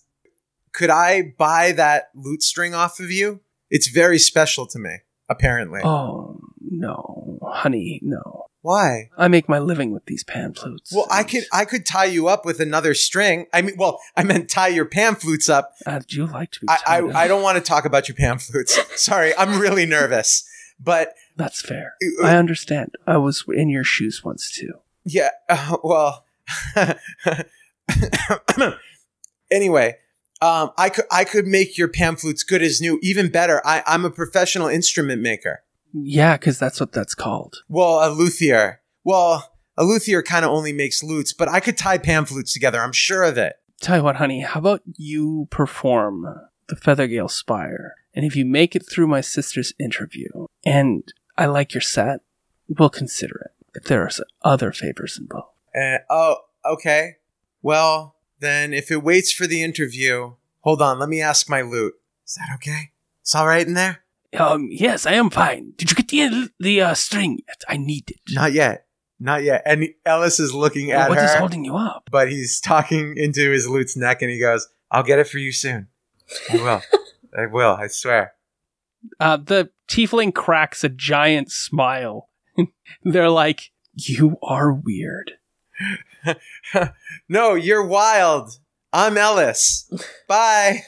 Could 0.72 0.90
I 0.90 1.34
buy 1.36 1.72
that 1.72 2.10
lute 2.14 2.42
string 2.42 2.74
off 2.74 3.00
of 3.00 3.10
you? 3.10 3.40
It's 3.70 3.88
very 3.88 4.18
special 4.18 4.66
to 4.66 4.78
me, 4.78 4.98
apparently. 5.28 5.80
Oh 5.84 6.40
no, 6.60 7.38
honey, 7.42 8.00
no. 8.02 8.46
Why? 8.62 9.08
I 9.16 9.28
make 9.28 9.48
my 9.48 9.58
living 9.58 9.90
with 9.90 10.04
these 10.04 10.22
pan 10.22 10.52
flutes. 10.52 10.92
Well, 10.94 11.06
I 11.10 11.22
could 11.24 11.44
I 11.52 11.64
could 11.64 11.86
tie 11.86 12.04
you 12.04 12.28
up 12.28 12.44
with 12.44 12.60
another 12.60 12.92
string. 12.92 13.46
I 13.54 13.62
mean, 13.62 13.74
well, 13.78 13.98
I 14.16 14.22
meant 14.22 14.50
tie 14.50 14.68
your 14.68 14.84
pan 14.84 15.14
flutes 15.14 15.48
up. 15.48 15.72
I'd 15.86 16.12
you 16.12 16.26
like 16.26 16.50
to 16.52 16.60
be. 16.60 16.66
I. 16.68 16.98
I, 16.98 17.22
I 17.24 17.28
don't 17.28 17.42
want 17.42 17.56
to 17.56 17.62
talk 17.62 17.86
about 17.86 18.08
your 18.08 18.16
pan 18.16 18.38
flutes. 18.38 18.78
Sorry, 19.02 19.34
I'm 19.36 19.58
really 19.58 19.86
nervous. 19.86 20.46
But 20.78 21.14
That's 21.36 21.60
fair. 21.62 21.94
uh, 22.22 22.26
I 22.26 22.36
understand. 22.36 22.96
I 23.06 23.16
was 23.16 23.44
in 23.48 23.70
your 23.70 23.84
shoes 23.84 24.22
once 24.24 24.50
too. 24.50 24.74
yeah, 25.04 25.30
uh, 25.48 25.76
well. 25.84 26.24
anyway, 29.50 29.96
um, 30.42 30.70
I 30.78 30.88
could 30.88 31.04
I 31.10 31.24
could 31.24 31.46
make 31.46 31.76
your 31.76 31.88
pan 31.88 32.16
flutes 32.16 32.42
good 32.42 32.62
as 32.62 32.80
new, 32.80 32.98
even 33.02 33.30
better. 33.30 33.60
I, 33.64 33.82
I'm 33.86 34.04
a 34.04 34.10
professional 34.10 34.68
instrument 34.68 35.20
maker. 35.22 35.62
Yeah, 35.92 36.36
because 36.36 36.58
that's 36.58 36.80
what 36.80 36.92
that's 36.92 37.14
called. 37.14 37.62
Well, 37.68 37.98
a 38.06 38.08
luthier. 38.10 38.80
well, 39.04 39.52
a 39.76 39.84
luthier 39.84 40.22
kind 40.22 40.44
of 40.44 40.50
only 40.50 40.72
makes 40.72 41.02
lutes, 41.02 41.32
but 41.32 41.48
I 41.48 41.60
could 41.60 41.76
tie 41.78 41.98
pan 41.98 42.26
flutes 42.26 42.52
together. 42.52 42.80
I'm 42.80 42.92
sure 42.92 43.22
of 43.24 43.38
it. 43.38 43.56
Tell 43.80 43.96
you 43.96 44.04
what, 44.04 44.16
honey, 44.16 44.40
how 44.42 44.60
about 44.60 44.82
you 44.96 45.48
perform 45.50 46.26
the 46.68 46.76
Feathergale 46.76 47.30
Spire? 47.30 47.94
And 48.14 48.26
if 48.26 48.36
you 48.36 48.44
make 48.44 48.76
it 48.76 48.86
through 48.86 49.06
my 49.06 49.22
sister's 49.22 49.72
interview 49.78 50.28
and 50.66 51.10
I 51.38 51.46
like 51.46 51.72
your 51.72 51.80
set, 51.80 52.20
we'll 52.68 52.90
consider 52.90 53.36
it. 53.46 53.66
If 53.74 53.84
there 53.84 54.02
are 54.02 54.10
other 54.42 54.72
favors 54.72 55.18
involved. 55.18 55.54
Uh, 55.74 55.98
oh, 56.10 56.36
okay. 56.66 57.16
Well, 57.62 58.16
then 58.40 58.72
if 58.72 58.90
it 58.90 59.02
waits 59.02 59.32
for 59.32 59.46
the 59.46 59.62
interview, 59.62 60.34
hold 60.60 60.82
on. 60.82 60.98
Let 60.98 61.08
me 61.08 61.20
ask 61.20 61.48
my 61.48 61.62
lute. 61.62 61.94
Is 62.26 62.34
that 62.34 62.54
okay? 62.56 62.92
It's 63.22 63.34
all 63.34 63.46
right 63.46 63.66
in 63.66 63.74
there? 63.74 64.04
Um, 64.38 64.68
yes, 64.70 65.06
I 65.06 65.12
am 65.12 65.30
fine. 65.30 65.72
Did 65.76 65.90
you 65.90 65.96
get 65.96 66.08
the 66.08 66.50
the 66.60 66.80
uh, 66.82 66.94
string 66.94 67.40
yet? 67.46 67.62
I 67.68 67.76
need 67.76 68.10
it. 68.10 68.20
Not 68.30 68.52
yet. 68.52 68.86
Not 69.18 69.42
yet. 69.42 69.62
And 69.66 69.88
Ellis 70.06 70.40
is 70.40 70.54
looking 70.54 70.92
at 70.92 71.08
what 71.08 71.18
her, 71.18 71.24
is 71.24 71.34
holding 71.34 71.64
you 71.64 71.76
up? 71.76 72.08
but 72.10 72.30
he's 72.30 72.60
talking 72.60 73.16
into 73.16 73.50
his 73.50 73.68
lute's 73.68 73.96
neck 73.96 74.22
and 74.22 74.30
he 74.30 74.40
goes, 74.40 74.68
I'll 74.90 75.02
get 75.02 75.18
it 75.18 75.28
for 75.28 75.38
you 75.38 75.52
soon. 75.52 75.88
I 76.50 76.56
will. 76.56 76.82
I 77.38 77.46
will. 77.46 77.72
I 77.72 77.88
swear. 77.88 78.32
Uh, 79.18 79.36
the 79.36 79.70
tiefling 79.88 80.34
cracks 80.34 80.84
a 80.84 80.88
giant 80.88 81.50
smile. 81.50 82.28
They're 83.04 83.30
like, 83.30 83.70
"You 83.94 84.36
are 84.42 84.72
weird." 84.72 85.32
no, 87.28 87.54
you're 87.54 87.84
wild. 87.84 88.58
I'm 88.92 89.16
Ellis. 89.16 89.90
Bye. 90.28 90.82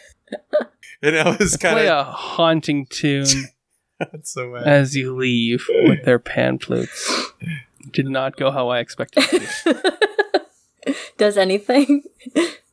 and 1.03 1.17
Ellis 1.17 1.57
kind 1.57 1.79
of 1.79 1.83
Play 1.85 1.87
a 1.89 2.03
haunting 2.05 2.87
tune 2.87 3.27
that's 3.99 4.33
so 4.33 4.53
bad. 4.53 4.67
as 4.67 4.97
you 4.97 5.15
leave 5.17 5.67
with 5.85 6.05
their 6.05 6.19
pan 6.19 6.59
flutes. 6.59 7.33
Did 7.93 8.07
not 8.09 8.37
go 8.37 8.51
how 8.51 8.69
I 8.69 8.79
expected. 8.81 9.25
It 9.33 9.43
to. 9.65 10.95
Does 11.17 11.37
anything? 11.39 12.03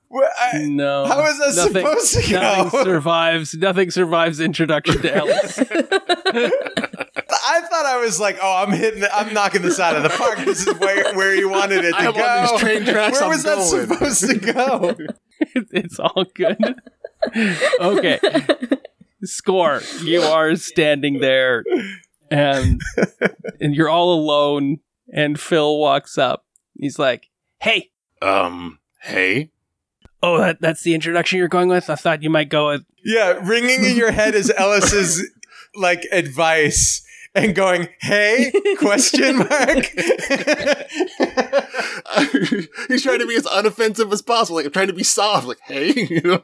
Well, 0.09 0.29
I- 0.39 0.63
No. 0.65 1.05
How 1.05 1.23
is 1.27 1.37
that 1.37 1.53
nothing, 1.55 1.85
supposed 1.85 2.13
to 2.25 2.31
go? 2.31 2.39
Nothing 2.39 2.83
survives. 2.83 3.53
Nothing 3.53 3.91
survives 3.91 4.39
introduction 4.39 5.01
to 5.03 5.15
Ellis. 5.15 5.59
I 7.51 7.61
thought 7.61 7.85
I 7.85 7.97
was 7.99 8.19
like, 8.19 8.37
oh, 8.41 8.63
I'm 8.65 8.71
hitting, 8.71 9.01
the, 9.01 9.15
I'm 9.15 9.33
knocking 9.33 9.61
this 9.61 9.79
out 9.79 9.95
of 9.95 10.03
the 10.03 10.09
park. 10.09 10.39
This 10.39 10.67
is 10.67 10.77
where, 10.79 11.15
where 11.15 11.33
you 11.35 11.49
wanted 11.49 11.83
it 11.85 11.91
to 11.91 11.97
I'm 11.97 12.13
go. 12.13 12.23
on 12.23 12.47
these 12.51 12.59
train 12.61 12.85
tracks, 12.93 13.13
Where 13.19 13.23
I'm 13.23 13.29
was 13.29 13.43
that 13.43 13.61
supposed 13.61 14.29
to 14.29 14.53
go? 14.53 14.95
it's 15.71 15.99
all 15.99 16.25
good. 16.35 16.57
Okay. 17.79 18.19
Score. 19.23 19.81
You 20.03 20.21
are 20.21 20.55
standing 20.55 21.19
there 21.19 21.63
and 22.31 22.79
and 23.59 23.75
you're 23.75 23.89
all 23.89 24.13
alone 24.13 24.77
and 25.11 25.39
Phil 25.39 25.77
walks 25.79 26.17
up. 26.17 26.45
He's 26.79 26.97
like, 26.99 27.29
"Hey, 27.59 27.89
Um, 28.21 28.79
hey. 29.01 29.51
oh 30.23 30.37
that, 30.37 30.61
that's 30.61 30.83
the 30.83 30.93
introduction 30.93 31.39
you're 31.39 31.47
going 31.49 31.67
with? 31.69 31.89
I 31.89 31.95
thought 31.95 32.23
you 32.23 32.29
might 32.29 32.49
go 32.49 32.69
with 32.69 32.85
Yeah, 33.03 33.39
ringing 33.43 33.83
in 33.83 33.97
your 33.97 34.11
head 34.11 34.35
is 34.35 34.51
Ellis's 34.55 35.27
like 35.75 36.03
advice, 36.11 37.01
and 37.35 37.55
going, 37.55 37.89
"Hey?" 37.99 38.51
question 38.77 39.37
mark. 39.49 39.49
He's 42.87 43.03
trying 43.03 43.19
to 43.19 43.27
be 43.27 43.35
as 43.35 43.45
unoffensive 43.45 44.11
as 44.11 44.21
possible. 44.21 44.57
Like, 44.57 44.65
I'm 44.65 44.71
trying 44.71 44.87
to 44.87 44.93
be 44.93 45.03
soft. 45.03 45.47
Like, 45.47 45.59
hey, 45.65 45.91
you 46.09 46.21
know? 46.21 46.43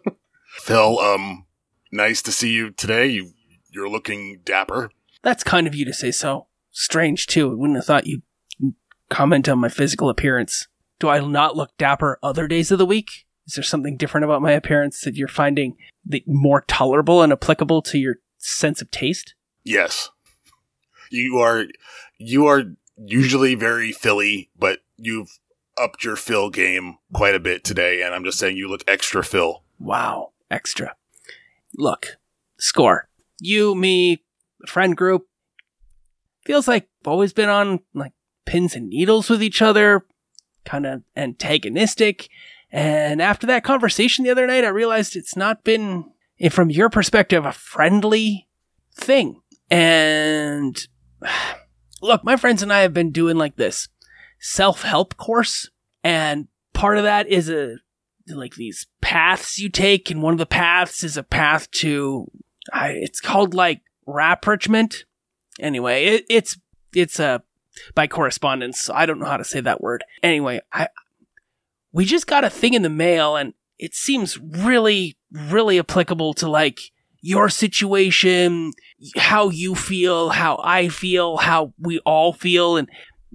Phil, 0.58 1.00
um, 1.00 1.46
nice 1.92 2.22
to 2.24 2.32
see 2.32 2.52
you 2.52 2.72
today. 2.72 3.08
You, 3.08 3.34
you're 3.72 3.90
looking 3.90 4.42
dapper. 4.46 4.92
That's 5.22 5.44
kind 5.44 5.68
of 5.68 5.76
you 5.76 5.86
to 5.86 5.94
say 5.94 6.12
so. 6.12 6.48
Strange 6.72 7.28
too. 7.28 7.52
I 7.52 7.56
wouldn't 7.56 7.78
have 7.78 7.86
thought 7.86 8.08
you'd 8.08 8.24
comment 9.10 9.50
on 9.50 9.60
my 9.60 9.70
physical 9.70 10.10
appearance. 10.10 10.68
Do 11.00 11.10
I 11.10 11.20
not 11.20 11.56
look 11.56 11.76
dapper 11.78 12.20
other 12.24 12.48
days 12.48 12.72
of 12.72 12.80
the 12.80 12.86
week? 12.86 13.26
Is 13.48 13.56
there 13.56 13.64
something 13.64 13.98
different 13.98 14.24
about 14.24 14.42
my 14.42 14.52
appearance 14.52 15.02
that 15.02 15.16
you're 15.16 15.28
finding 15.28 15.78
that 16.06 16.24
more 16.28 16.62
tolerable 16.68 17.22
and 17.22 17.32
applicable 17.32 17.82
to 17.84 17.98
your 17.98 18.16
sense 18.38 18.82
of 18.82 18.90
taste? 18.92 19.36
Yes. 19.64 20.10
You 21.10 21.40
are, 21.40 21.66
you 22.18 22.48
are 22.48 22.64
usually 22.98 23.56
very 23.56 23.92
Philly, 23.92 24.50
but 24.58 24.80
you've 24.98 25.40
upped 25.78 26.04
your 26.04 26.16
Phil 26.16 26.50
game 26.50 26.98
quite 27.14 27.36
a 27.36 27.40
bit 27.40 27.64
today. 27.64 28.02
And 28.02 28.14
I'm 28.14 28.24
just 28.24 28.40
saying 28.40 28.58
you 28.58 28.68
look 28.68 28.84
extra 28.88 29.24
Phil. 29.24 29.64
Wow, 29.80 30.32
extra. 30.50 30.96
Look, 31.78 32.18
score. 32.58 33.10
You, 33.40 33.76
me, 33.76 34.24
friend 34.68 34.96
group. 34.96 35.28
Feels 36.46 36.68
like 36.68 36.88
always 37.06 37.34
been 37.34 37.50
on 37.50 37.80
like 37.94 38.14
pins 38.46 38.76
and 38.76 38.90
needles 38.90 39.30
with 39.30 39.44
each 39.44 39.62
other, 39.62 40.06
kind 40.64 40.86
of 40.86 41.02
antagonistic. 41.16 42.30
And 42.72 43.22
after 43.22 43.48
that 43.48 43.64
conversation 43.64 44.24
the 44.24 44.32
other 44.32 44.48
night, 44.48 44.64
I 44.64 44.70
realized 44.70 45.16
it's 45.16 45.36
not 45.36 45.64
been, 45.64 46.12
from 46.52 46.70
your 46.70 46.90
perspective, 46.90 47.46
a 47.46 47.52
friendly 47.52 48.48
thing. 48.94 49.42
And 49.70 50.88
look, 52.02 52.24
my 52.24 52.36
friends 52.36 52.62
and 52.62 52.72
I 52.72 52.82
have 52.82 52.94
been 52.94 53.12
doing 53.12 53.38
like 53.38 53.56
this 53.56 53.88
self 54.40 54.84
help 54.84 55.18
course. 55.18 55.70
And 56.04 56.48
part 56.74 56.98
of 56.98 57.04
that 57.04 57.28
is 57.28 57.50
a 57.50 57.78
like 58.28 58.56
these 58.56 58.88
paths 59.02 59.60
you 59.60 59.70
take, 59.70 60.10
and 60.10 60.22
one 60.22 60.34
of 60.34 60.40
the 60.40 60.46
paths 60.46 61.04
is 61.04 61.18
a 61.18 61.24
path 61.24 61.70
to 61.72 62.30
I, 62.74 62.90
it's 62.90 63.22
called 63.22 63.54
like 63.54 63.82
rapprochement. 64.06 65.06
Anyway, 65.60 66.06
it, 66.06 66.26
it's 66.30 66.58
it's 66.94 67.20
a 67.20 67.44
by 67.94 68.08
correspondence. 68.08 68.90
I 68.90 69.06
don't 69.06 69.20
know 69.20 69.28
how 69.28 69.38
to 69.38 69.44
say 69.44 69.60
that 69.62 69.82
word. 69.82 70.04
Anyway, 70.24 70.62
I 70.72 70.90
we 71.92 72.06
just 72.06 72.28
got 72.28 72.44
a 72.44 72.50
thing 72.50 72.74
in 72.74 72.82
the 72.82 72.90
mail, 72.90 73.36
and 73.36 73.54
it 73.78 73.94
seems 73.94 74.40
really 74.40 75.18
really 75.32 75.80
applicable 75.80 76.34
to 76.36 76.50
like 76.50 76.92
your 77.26 77.50
situation, 77.50 78.72
how 79.18 79.50
you 79.50 79.74
feel, 79.74 80.30
how 80.30 80.62
I 80.64 80.90
feel, 80.90 81.38
how 81.38 81.74
we 81.80 81.98
all 82.00 82.34
feel, 82.34 82.78
and 82.78 82.88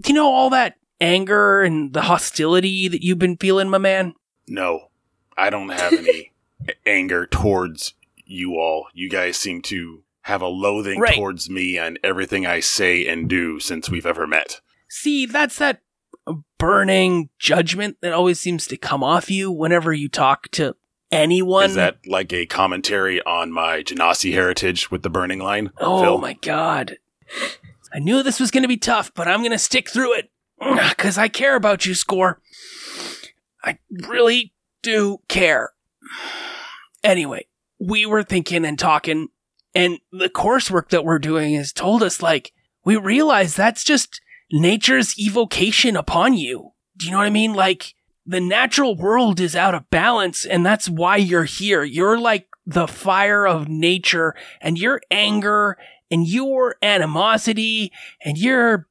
you 0.07 0.14
know 0.14 0.29
all 0.31 0.48
that 0.50 0.76
anger 1.00 1.62
and 1.62 1.92
the 1.92 2.03
hostility 2.03 2.87
that 2.87 3.03
you've 3.03 3.18
been 3.18 3.37
feeling, 3.37 3.68
my 3.68 3.79
man. 3.79 4.14
No, 4.46 4.90
I 5.37 5.50
don't 5.50 5.70
have 5.70 5.92
any 5.94 6.31
anger 6.87 7.26
towards 7.26 7.94
you 8.24 8.55
all. 8.55 8.87
You 8.94 9.11
guys 9.11 9.37
seem 9.37 9.61
to 9.62 10.05
have 10.22 10.40
a 10.42 10.46
loathing 10.46 11.00
Right. 11.00 11.16
towards 11.16 11.50
me 11.50 11.76
and 11.76 11.98
everything 12.05 12.46
I 12.46 12.61
say 12.61 13.07
and 13.09 13.29
do 13.29 13.59
since 13.59 13.90
we've 13.90 14.07
ever 14.07 14.26
met. 14.26 14.61
See, 14.88 15.26
that's 15.26 15.59
that 15.59 15.81
burning 16.59 17.31
judgment 17.38 17.96
that 18.03 18.12
always 18.12 18.38
seems 18.38 18.66
to 18.68 18.76
come 18.76 19.03
off 19.03 19.31
you 19.31 19.50
whenever 19.50 19.92
you 19.92 20.09
talk 20.09 20.48
to 20.53 20.76
anyone. 21.12 21.66
Is 21.66 21.75
that 21.75 21.99
like 22.07 22.33
a 22.33 22.46
commentary 22.46 23.23
on 23.23 23.53
my 23.53 23.83
Genasi 23.83 24.33
heritage 24.33 24.90
with 24.90 25.03
the 25.03 25.11
burning 25.11 25.38
line? 25.40 25.70
oh 25.79 26.03
Phil? 26.03 26.18
my 26.18 26.35
god. 26.35 26.96
I 27.92 27.99
knew 27.99 28.23
this 28.23 28.40
was 28.40 28.51
going 28.51 28.62
to 28.62 28.68
be 28.68 28.77
tough, 28.77 29.12
but 29.14 29.27
I'm 29.29 29.40
going 29.40 29.51
to 29.51 29.59
stick 29.59 29.88
through 29.88 30.14
it 30.14 30.31
because 30.61 31.18
I 31.18 31.29
care 31.29 31.57
about 31.57 31.87
you, 31.87 31.94
Score. 31.94 32.40
I 33.64 33.79
really 33.90 34.53
do 34.83 35.18
care. 35.29 35.73
Anyway, 37.03 37.46
we 37.79 38.07
were 38.07 38.23
thinking 38.23 38.64
and 38.64 38.79
talking, 38.79 39.29
and 39.75 39.99
the 40.12 40.29
coursework 40.29 40.88
that 40.90 41.05
we're 41.05 41.18
doing 41.18 41.55
has 41.55 41.73
told 41.73 42.03
us 42.03 42.23
like, 42.23 42.53
we 42.85 42.96
realize 42.96 43.55
that's 43.55 43.85
just 43.85 44.20
nature's 44.53 45.18
evocation 45.18 45.96
upon 45.96 46.35
you. 46.35 46.73
Do 46.96 47.07
you 47.07 47.12
know 47.12 47.18
what 47.18 47.27
I 47.27 47.31
mean? 47.31 47.55
Like, 47.55 47.94
the 48.31 48.40
natural 48.40 48.95
world 48.95 49.40
is 49.40 49.57
out 49.57 49.75
of 49.75 49.90
balance, 49.90 50.47
and 50.47 50.64
that's 50.64 50.88
why 50.88 51.16
you're 51.16 51.45
here. 51.45 51.83
You're 51.83 52.19
like 52.19 52.47
the 52.64 52.87
fire 52.87 53.45
of 53.45 53.69
nature, 53.69 54.37
and 54.61 54.79
your 54.79 55.01
anger, 55.11 55.77
and 56.12 56.27
your 56.27 56.77
animosity, 56.81 57.90
and 58.25 58.38
your 58.38 58.87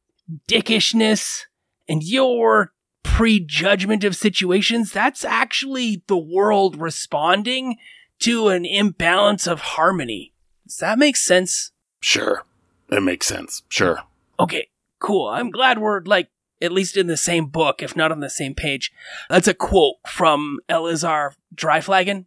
dickishness, 0.49 1.43
and 1.87 2.03
your 2.03 2.73
prejudgment 3.03 4.03
of 4.03 4.15
situations, 4.15 4.91
that's 4.91 5.23
actually 5.23 6.03
the 6.07 6.17
world 6.17 6.75
responding 6.75 7.77
to 8.19 8.49
an 8.49 8.65
imbalance 8.65 9.47
of 9.47 9.61
harmony. 9.61 10.33
Does 10.67 10.77
that 10.77 10.99
make 10.99 11.15
sense? 11.15 11.71
Sure. 12.01 12.43
It 12.89 13.01
makes 13.01 13.27
sense. 13.27 13.63
Sure. 13.69 13.99
Okay, 14.37 14.67
cool. 14.99 15.29
I'm 15.29 15.49
glad 15.49 15.79
we're 15.79 16.01
like 16.01 16.27
at 16.61 16.71
least 16.71 16.97
in 16.97 17.07
the 17.07 17.17
same 17.17 17.47
book, 17.47 17.81
if 17.81 17.95
not 17.95 18.11
on 18.11 18.19
the 18.19 18.29
same 18.29 18.53
page. 18.53 18.91
That's 19.29 19.47
a 19.47 19.53
quote 19.53 19.95
from 20.07 20.59
Elizar 20.69 21.33
Dryflagon. 21.55 22.25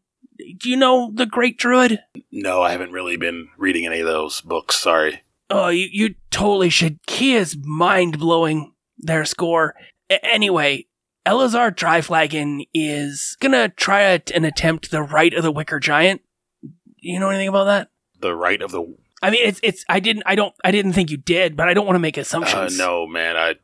Do 0.59 0.69
you 0.71 0.77
know 0.77 1.11
the 1.15 1.27
Great 1.27 1.59
Druid? 1.59 2.01
No, 2.31 2.63
I 2.63 2.71
haven't 2.73 2.93
really 2.93 3.17
been 3.17 3.49
reading 3.59 3.87
any 3.87 4.01
of 4.01 4.07
those 4.07 4.41
books. 4.41 4.77
Sorry. 4.77 5.23
Oh, 5.51 5.69
you, 5.69 5.89
you 5.93 6.15
totally 6.31 6.71
should. 6.71 6.99
He 7.09 7.35
is 7.35 7.57
mind 7.63 8.19
blowing. 8.19 8.73
Their 9.05 9.25
score. 9.25 9.75
A- 10.11 10.25
anyway, 10.25 10.87
Elizar 11.27 11.75
Dryflagon 11.75 12.67
is 12.73 13.37
gonna 13.41 13.69
try 13.69 14.03
a, 14.03 14.21
an 14.35 14.45
attempt 14.45 14.91
the 14.91 15.03
right 15.03 15.35
of 15.35 15.43
the 15.43 15.51
Wicker 15.53 15.81
Giant. 15.81 16.23
You 16.99 17.19
know 17.21 17.29
anything 17.31 17.49
about 17.49 17.65
that? 17.65 17.89
The 18.21 18.35
right 18.35 18.63
of 18.63 18.71
the. 18.71 18.83
I 19.23 19.31
mean, 19.31 19.41
it's 19.45 19.61
it's. 19.63 19.85
I 19.89 19.99
didn't. 20.01 20.23
I 20.27 20.35
don't. 20.37 20.55
I 20.65 20.71
didn't 20.71 20.93
think 20.93 21.11
you 21.11 21.17
did, 21.17 21.57
but 21.57 21.69
I 21.69 21.75
don't 21.75 21.87
want 21.87 21.97
to 21.97 22.01
make 22.01 22.17
Uh, 22.17 22.21
assumptions. 22.23 22.79
no, 22.79 23.07
man. 23.07 23.37
I 23.37 23.57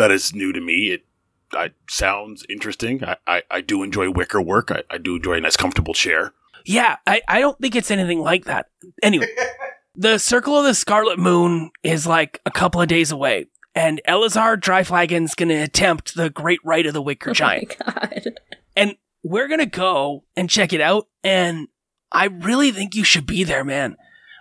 that 0.00 0.10
that 0.10 0.14
is 0.14 0.34
new 0.34 0.52
to 0.52 0.60
me. 0.60 0.90
It 0.90 1.06
I, 1.52 1.70
sounds 1.88 2.44
interesting. 2.48 3.04
I, 3.04 3.16
I, 3.26 3.42
I 3.50 3.60
do 3.60 3.82
enjoy 3.82 4.10
wicker 4.10 4.40
work. 4.40 4.70
I, 4.70 4.82
I 4.90 4.98
do 4.98 5.16
enjoy 5.16 5.34
a 5.34 5.40
nice, 5.40 5.56
comfortable 5.56 5.94
chair. 5.94 6.32
Yeah, 6.64 6.96
I, 7.06 7.22
I 7.28 7.40
don't 7.40 7.58
think 7.58 7.74
it's 7.74 7.90
anything 7.90 8.20
like 8.20 8.44
that. 8.44 8.66
Anyway, 9.02 9.28
the 9.94 10.18
Circle 10.18 10.58
of 10.58 10.64
the 10.64 10.74
Scarlet 10.74 11.18
Moon 11.18 11.70
is 11.82 12.06
like 12.06 12.40
a 12.44 12.50
couple 12.50 12.82
of 12.82 12.88
days 12.88 13.10
away, 13.10 13.46
and 13.74 14.00
Elizar 14.06 14.60
Dryflagon's 14.60 15.34
going 15.34 15.48
to 15.48 15.54
attempt 15.54 16.14
the 16.14 16.30
Great 16.30 16.60
Rite 16.64 16.86
of 16.86 16.94
the 16.94 17.02
Wicker 17.02 17.32
Giant. 17.32 17.76
Oh 17.86 17.92
my 17.94 18.00
god. 18.00 18.40
and 18.76 18.96
we're 19.22 19.48
going 19.48 19.60
to 19.60 19.66
go 19.66 20.24
and 20.36 20.50
check 20.50 20.72
it 20.72 20.80
out, 20.80 21.08
and 21.22 21.68
I 22.12 22.26
really 22.26 22.72
think 22.72 22.94
you 22.94 23.04
should 23.04 23.26
be 23.26 23.44
there, 23.44 23.64
man. 23.64 23.96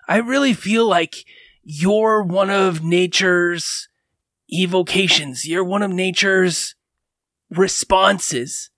I 0.08 0.18
really 0.18 0.54
feel 0.54 0.88
like 0.88 1.26
you're 1.64 2.24
one 2.24 2.50
of 2.50 2.84
nature's 2.84 3.89
evocations. 4.50 5.48
You're 5.48 5.64
one 5.64 5.82
of 5.82 5.92
nature's 5.92 6.76
responses 7.50 8.70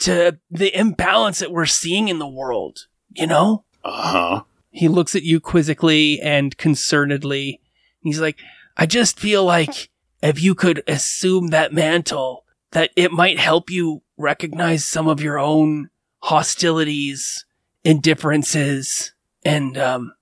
to 0.00 0.38
the 0.50 0.76
imbalance 0.76 1.40
that 1.40 1.52
we're 1.52 1.66
seeing 1.66 2.08
in 2.08 2.18
the 2.18 2.28
world, 2.28 2.86
you 3.10 3.26
know? 3.26 3.64
Uh 3.84 4.02
huh. 4.02 4.42
He 4.70 4.88
looks 4.88 5.14
at 5.14 5.22
you 5.22 5.40
quizzically 5.40 6.20
and 6.20 6.56
concernedly. 6.56 7.60
He's 8.02 8.20
like, 8.20 8.38
I 8.76 8.86
just 8.86 9.18
feel 9.18 9.44
like 9.44 9.90
if 10.22 10.42
you 10.42 10.54
could 10.54 10.82
assume 10.86 11.48
that 11.48 11.72
mantle, 11.72 12.44
that 12.72 12.90
it 12.96 13.12
might 13.12 13.38
help 13.38 13.68
you 13.68 14.02
recognize 14.16 14.86
some 14.86 15.08
of 15.08 15.20
your 15.20 15.38
own 15.38 15.90
hostilities, 16.22 17.44
indifferences, 17.84 19.12
and 19.44 19.76
um, 19.76 20.12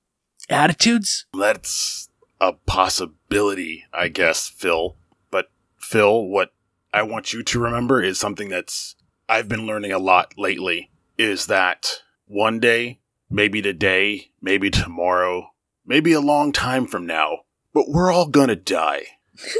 attitudes. 0.48 1.26
That's 1.38 2.08
a 2.40 2.52
possibility, 2.52 3.84
I 3.92 4.08
guess, 4.08 4.48
Phil. 4.48 4.96
But 5.30 5.50
Phil, 5.78 6.24
what 6.24 6.52
I 6.92 7.02
want 7.02 7.32
you 7.32 7.42
to 7.42 7.58
remember 7.58 8.02
is 8.02 8.18
something 8.18 8.48
that's 8.48 8.96
I've 9.28 9.48
been 9.48 9.66
learning 9.66 9.92
a 9.92 9.98
lot 9.98 10.34
lately 10.38 10.90
is 11.18 11.46
that 11.46 12.02
one 12.26 12.60
day, 12.60 13.00
maybe 13.28 13.60
today, 13.60 14.30
maybe 14.40 14.70
tomorrow, 14.70 15.50
maybe 15.84 16.12
a 16.12 16.20
long 16.20 16.52
time 16.52 16.86
from 16.86 17.06
now, 17.06 17.40
but 17.74 17.88
we're 17.88 18.12
all 18.12 18.28
gonna 18.28 18.56
die. 18.56 19.06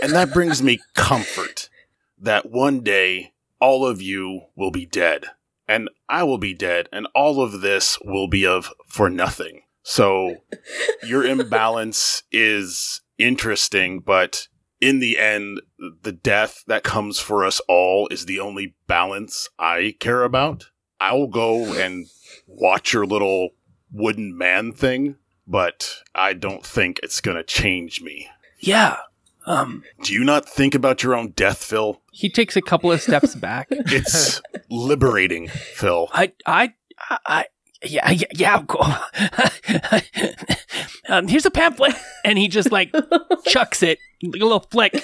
And 0.03 0.13
that 0.13 0.33
brings 0.33 0.63
me 0.63 0.81
comfort 0.95 1.69
that 2.19 2.51
one 2.51 2.81
day 2.81 3.33
all 3.61 3.87
of 3.87 4.01
you 4.01 4.43
will 4.57 4.71
be 4.71 4.87
dead 4.87 5.27
and 5.69 5.91
I 6.09 6.23
will 6.23 6.39
be 6.39 6.55
dead 6.55 6.89
and 6.93 7.07
all 7.15 7.43
of 7.43 7.61
this 7.61 7.99
will 8.05 8.29
be 8.29 8.47
of 8.47 8.73
for 8.87 9.11
nothing. 9.11 9.63
So 9.89 10.37
your 11.03 11.25
imbalance 11.25 12.23
is 12.31 13.01
interesting, 13.17 14.01
but 14.01 14.49
in 14.83 15.01
the 15.01 15.19
end, 15.19 15.63
the 16.03 16.13
death 16.13 16.63
that 16.67 16.85
comes 16.85 17.19
for 17.19 17.43
us 17.43 17.59
all 17.69 18.07
is 18.09 18.27
the 18.27 18.39
only 18.39 18.75
balance 18.87 19.49
I 19.59 19.95
care 19.99 20.25
about. 20.25 20.67
I 21.01 21.15
will 21.15 21.27
go 21.29 21.73
and 21.73 22.07
watch 22.47 22.93
your 22.93 23.07
little 23.07 23.49
wooden 23.91 24.37
man 24.37 24.73
thing, 24.73 25.17
but 25.47 26.03
I 26.15 26.35
don't 26.35 26.67
think 26.67 27.01
it's 27.03 27.23
going 27.23 27.39
to 27.39 27.43
change 27.43 28.03
me. 28.03 28.29
Yeah. 28.59 28.99
Um, 29.47 29.85
Do 30.03 30.13
you 30.13 30.23
not 30.23 30.47
think 30.47 30.75
about 30.75 31.03
your 31.03 31.15
own 31.15 31.31
death, 31.31 31.65
Phil? 31.65 32.03
he 32.13 32.29
takes 32.29 32.57
a 32.57 32.63
couple 32.63 32.93
of 32.93 33.01
steps 33.01 33.35
back. 33.35 33.69
It's 33.71 34.43
liberating, 34.71 35.49
Phil. 35.49 36.09
I, 36.13 36.33
I, 36.45 36.75
I, 37.27 37.47
yeah, 37.85 38.11
yeah, 38.11 38.27
yeah. 38.35 38.63
Cool. 38.67 38.87
um, 41.09 41.29
here's 41.29 41.47
a 41.47 41.51
pamphlet, 41.51 41.95
and 42.25 42.39
he 42.39 42.49
just 42.49 42.73
like 42.73 42.93
chucks 43.47 43.83
it, 43.83 43.99
like 44.23 44.41
a 44.41 44.45
little 44.45 44.67
flick. 44.71 45.03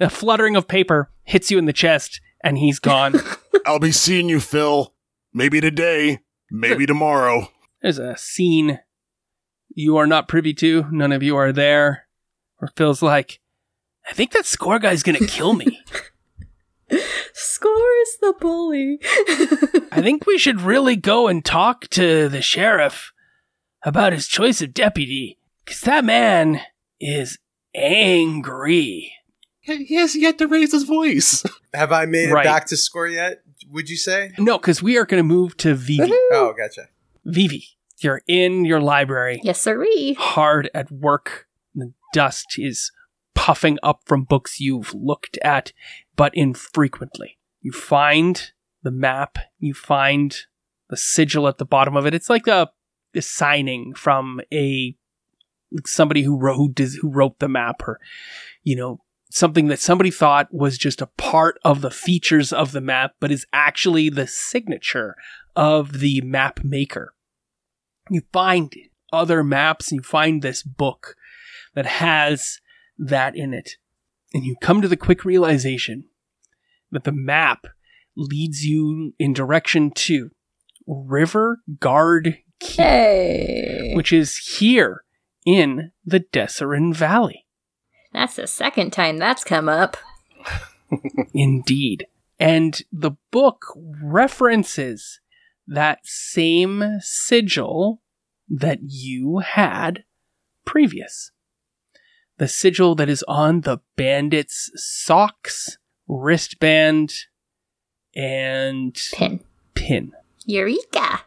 A 0.00 0.10
fluttering 0.10 0.56
of 0.56 0.66
paper 0.66 1.10
hits 1.24 1.50
you 1.50 1.58
in 1.58 1.66
the 1.66 1.72
chest, 1.72 2.20
and 2.42 2.58
he's 2.58 2.78
gone. 2.78 3.14
I'll 3.66 3.78
be 3.78 3.92
seeing 3.92 4.28
you, 4.28 4.40
Phil. 4.40 4.94
Maybe 5.32 5.60
today, 5.60 6.20
maybe 6.50 6.86
tomorrow. 6.86 7.50
There's 7.82 7.98
a 7.98 8.16
scene 8.16 8.80
you 9.74 9.96
are 9.96 10.06
not 10.06 10.28
privy 10.28 10.54
to. 10.54 10.86
None 10.90 11.12
of 11.12 11.22
you 11.22 11.36
are 11.36 11.52
there. 11.52 12.06
Where 12.58 12.70
Phil's 12.76 13.02
like, 13.02 13.40
I 14.08 14.12
think 14.12 14.32
that 14.32 14.46
score 14.46 14.78
guy's 14.78 15.02
gonna 15.02 15.26
kill 15.26 15.54
me. 15.54 15.80
Score 17.44 17.92
is 18.02 18.16
the 18.20 18.34
bully. 18.40 18.98
I 19.92 20.00
think 20.02 20.26
we 20.26 20.38
should 20.38 20.60
really 20.62 20.96
go 20.96 21.28
and 21.28 21.44
talk 21.44 21.88
to 21.90 22.28
the 22.28 22.42
sheriff 22.42 23.12
about 23.82 24.12
his 24.12 24.26
choice 24.26 24.60
of 24.62 24.72
deputy. 24.74 25.38
Because 25.64 25.82
that 25.82 26.04
man 26.04 26.60
is 27.00 27.38
angry. 27.74 29.12
He 29.60 29.94
has 29.96 30.14
yet 30.14 30.36
to 30.38 30.46
raise 30.46 30.72
his 30.72 30.84
voice. 30.84 31.42
Have 31.74 31.92
I 31.92 32.04
made 32.06 32.30
Right. 32.30 32.44
it 32.44 32.48
back 32.48 32.66
to 32.66 32.76
score 32.76 33.06
yet? 33.08 33.42
Would 33.70 33.88
you 33.88 33.96
say? 33.96 34.32
No, 34.38 34.58
because 34.58 34.82
we 34.82 34.98
are 34.98 35.06
going 35.06 35.22
to 35.22 35.26
move 35.26 35.56
to 35.58 35.74
Vivi. 35.74 36.12
Oh, 36.32 36.52
gotcha. 36.56 36.88
Vivi, 37.24 37.64
you're 37.98 38.20
in 38.26 38.64
your 38.66 38.80
library, 38.80 39.40
yes, 39.42 39.60
sirree. 39.60 40.14
hard 40.18 40.68
at 40.74 40.90
work. 40.92 41.46
The 41.74 41.92
dust 42.12 42.56
is 42.58 42.92
puffing 43.34 43.78
up 43.82 44.00
from 44.04 44.24
books 44.24 44.60
you've 44.60 44.92
looked 44.94 45.38
at, 45.42 45.72
but 46.14 46.34
infrequently. 46.34 47.33
You 47.64 47.72
find 47.72 48.52
the 48.82 48.90
map, 48.90 49.38
you 49.58 49.72
find 49.72 50.36
the 50.90 50.98
sigil 50.98 51.48
at 51.48 51.56
the 51.56 51.64
bottom 51.64 51.96
of 51.96 52.04
it. 52.04 52.12
It's 52.12 52.28
like 52.28 52.46
a, 52.46 52.70
a 53.14 53.22
signing 53.22 53.94
from 53.94 54.42
a 54.52 54.94
somebody 55.86 56.22
who 56.22 56.38
wrote 56.38 56.78
who, 56.78 57.10
wrote 57.10 57.38
the 57.38 57.48
map, 57.48 57.80
or 57.88 57.98
you 58.62 58.76
know 58.76 59.00
something 59.30 59.68
that 59.68 59.80
somebody 59.80 60.10
thought 60.10 60.52
was 60.52 60.76
just 60.76 61.00
a 61.00 61.06
part 61.16 61.58
of 61.64 61.80
the 61.80 61.90
features 61.90 62.52
of 62.52 62.72
the 62.72 62.82
map, 62.82 63.14
but 63.18 63.32
is 63.32 63.46
actually 63.50 64.10
the 64.10 64.26
signature 64.26 65.16
of 65.56 66.00
the 66.00 66.20
map 66.20 66.62
maker. 66.62 67.14
You 68.10 68.24
find 68.30 68.74
other 69.10 69.42
maps 69.42 69.90
and 69.90 70.00
you 70.00 70.02
find 70.02 70.42
this 70.42 70.62
book 70.62 71.16
that 71.72 71.86
has 71.86 72.60
that 72.98 73.34
in 73.34 73.54
it. 73.54 73.78
And 74.34 74.44
you 74.44 74.54
come 74.60 74.82
to 74.82 74.88
the 74.88 74.98
quick 74.98 75.24
realization 75.24 76.04
that 76.94 77.04
the 77.04 77.12
map 77.12 77.66
leads 78.16 78.64
you 78.64 79.12
in 79.18 79.32
direction 79.34 79.90
to 79.90 80.30
River 80.86 81.58
Guard 81.80 82.38
Keep, 82.60 82.76
Hey. 82.78 83.92
which 83.94 84.12
is 84.12 84.36
here 84.58 85.04
in 85.44 85.90
the 86.04 86.20
Dessarin 86.20 86.94
Valley. 86.94 87.44
That's 88.12 88.36
the 88.36 88.46
second 88.46 88.92
time 88.92 89.18
that's 89.18 89.44
come 89.44 89.68
up. 89.68 89.96
Indeed. 91.34 92.06
And 92.38 92.80
the 92.92 93.12
book 93.30 93.66
references 94.02 95.20
that 95.66 96.00
same 96.04 96.98
sigil 97.00 98.00
that 98.48 98.78
you 98.82 99.38
had 99.38 100.04
previous. 100.64 101.30
The 102.38 102.48
sigil 102.48 102.94
that 102.96 103.08
is 103.08 103.24
on 103.28 103.62
the 103.62 103.78
bandit's 103.96 104.70
socks, 104.74 105.78
wristband, 106.08 107.12
and 108.14 108.96
Pin. 109.12 109.40
pin. 109.74 110.12
Eureka! 110.44 111.22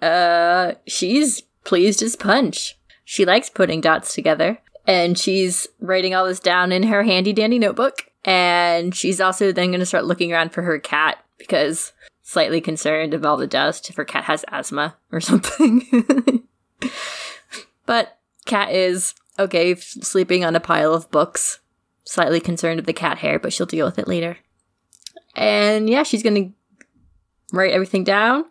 Uh, 0.00 0.72
she's 0.86 1.42
pleased 1.64 2.02
as 2.02 2.16
punch. 2.16 2.78
She 3.04 3.24
likes 3.24 3.48
putting 3.50 3.80
dots 3.80 4.14
together. 4.14 4.58
And 4.86 5.16
she's 5.16 5.68
writing 5.80 6.14
all 6.14 6.26
this 6.26 6.40
down 6.40 6.72
in 6.72 6.84
her 6.84 7.04
handy 7.04 7.32
dandy 7.32 7.58
notebook. 7.58 8.10
And 8.24 8.94
she's 8.94 9.20
also 9.20 9.52
then 9.52 9.68
going 9.68 9.80
to 9.80 9.86
start 9.86 10.04
looking 10.04 10.32
around 10.32 10.52
for 10.52 10.62
her 10.62 10.78
cat 10.78 11.24
because 11.38 11.92
slightly 12.22 12.60
concerned 12.60 13.14
of 13.14 13.24
all 13.24 13.36
the 13.36 13.46
dust 13.46 13.90
if 13.90 13.96
her 13.96 14.04
cat 14.04 14.24
has 14.24 14.44
asthma 14.48 14.96
or 15.10 15.20
something. 15.20 16.42
but 17.86 18.18
cat 18.44 18.72
is 18.72 19.14
okay 19.38 19.74
sleeping 19.74 20.44
on 20.44 20.56
a 20.56 20.60
pile 20.60 20.94
of 20.94 21.10
books. 21.10 21.60
Slightly 22.12 22.40
concerned 22.40 22.78
of 22.78 22.84
the 22.84 22.92
cat 22.92 23.16
hair, 23.16 23.38
but 23.38 23.54
she'll 23.54 23.64
deal 23.64 23.86
with 23.86 23.98
it 23.98 24.06
later. 24.06 24.36
And 25.34 25.88
yeah, 25.88 26.02
she's 26.02 26.22
going 26.22 26.34
to 26.34 27.56
write 27.56 27.72
everything 27.72 28.04
down, 28.04 28.44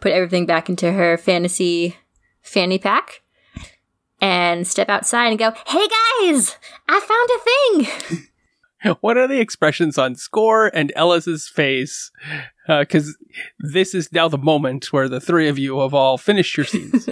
put 0.00 0.12
everything 0.12 0.46
back 0.46 0.68
into 0.68 0.92
her 0.92 1.16
fantasy 1.16 1.96
fanny 2.42 2.78
pack, 2.78 3.22
and 4.20 4.68
step 4.68 4.88
outside 4.88 5.30
and 5.30 5.38
go, 5.40 5.52
Hey 5.66 5.88
guys, 6.20 6.58
I 6.88 7.00
found 7.00 7.82
a 7.82 8.14
thing! 8.14 8.24
What 9.00 9.16
are 9.16 9.26
the 9.26 9.40
expressions 9.40 9.98
on 9.98 10.14
Score 10.14 10.70
and 10.72 10.92
Ellis's 10.94 11.48
face? 11.48 12.12
Uh, 12.68 12.82
because 12.82 13.18
this 13.58 13.92
is 13.92 14.12
now 14.12 14.28
the 14.28 14.38
moment 14.38 14.92
where 14.92 15.08
the 15.08 15.20
three 15.20 15.48
of 15.48 15.58
you 15.58 15.80
have 15.80 15.92
all 15.92 16.18
finished 16.18 16.56
your 16.56 16.66
scenes. 16.66 17.08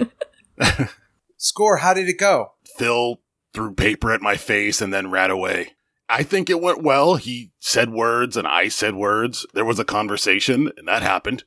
Score, 1.35 1.75
how 1.75 1.93
did 1.93 2.07
it 2.07 2.17
go? 2.17 2.53
Phil 2.77 3.19
threw 3.53 3.73
paper 3.73 4.13
at 4.13 4.21
my 4.21 4.37
face 4.37 4.81
and 4.81 4.93
then 4.93 5.11
ran 5.11 5.29
away. 5.29 5.73
I 6.09 6.23
think 6.23 6.49
it 6.49 6.61
went 6.61 6.83
well. 6.83 7.15
He 7.15 7.51
said 7.59 7.89
words 7.89 8.37
and 8.37 8.47
I 8.47 8.69
said 8.69 8.95
words. 8.95 9.45
There 9.53 9.65
was 9.65 9.79
a 9.79 9.85
conversation 9.85 10.71
and 10.77 10.87
that 10.87 11.01
happened. 11.01 11.43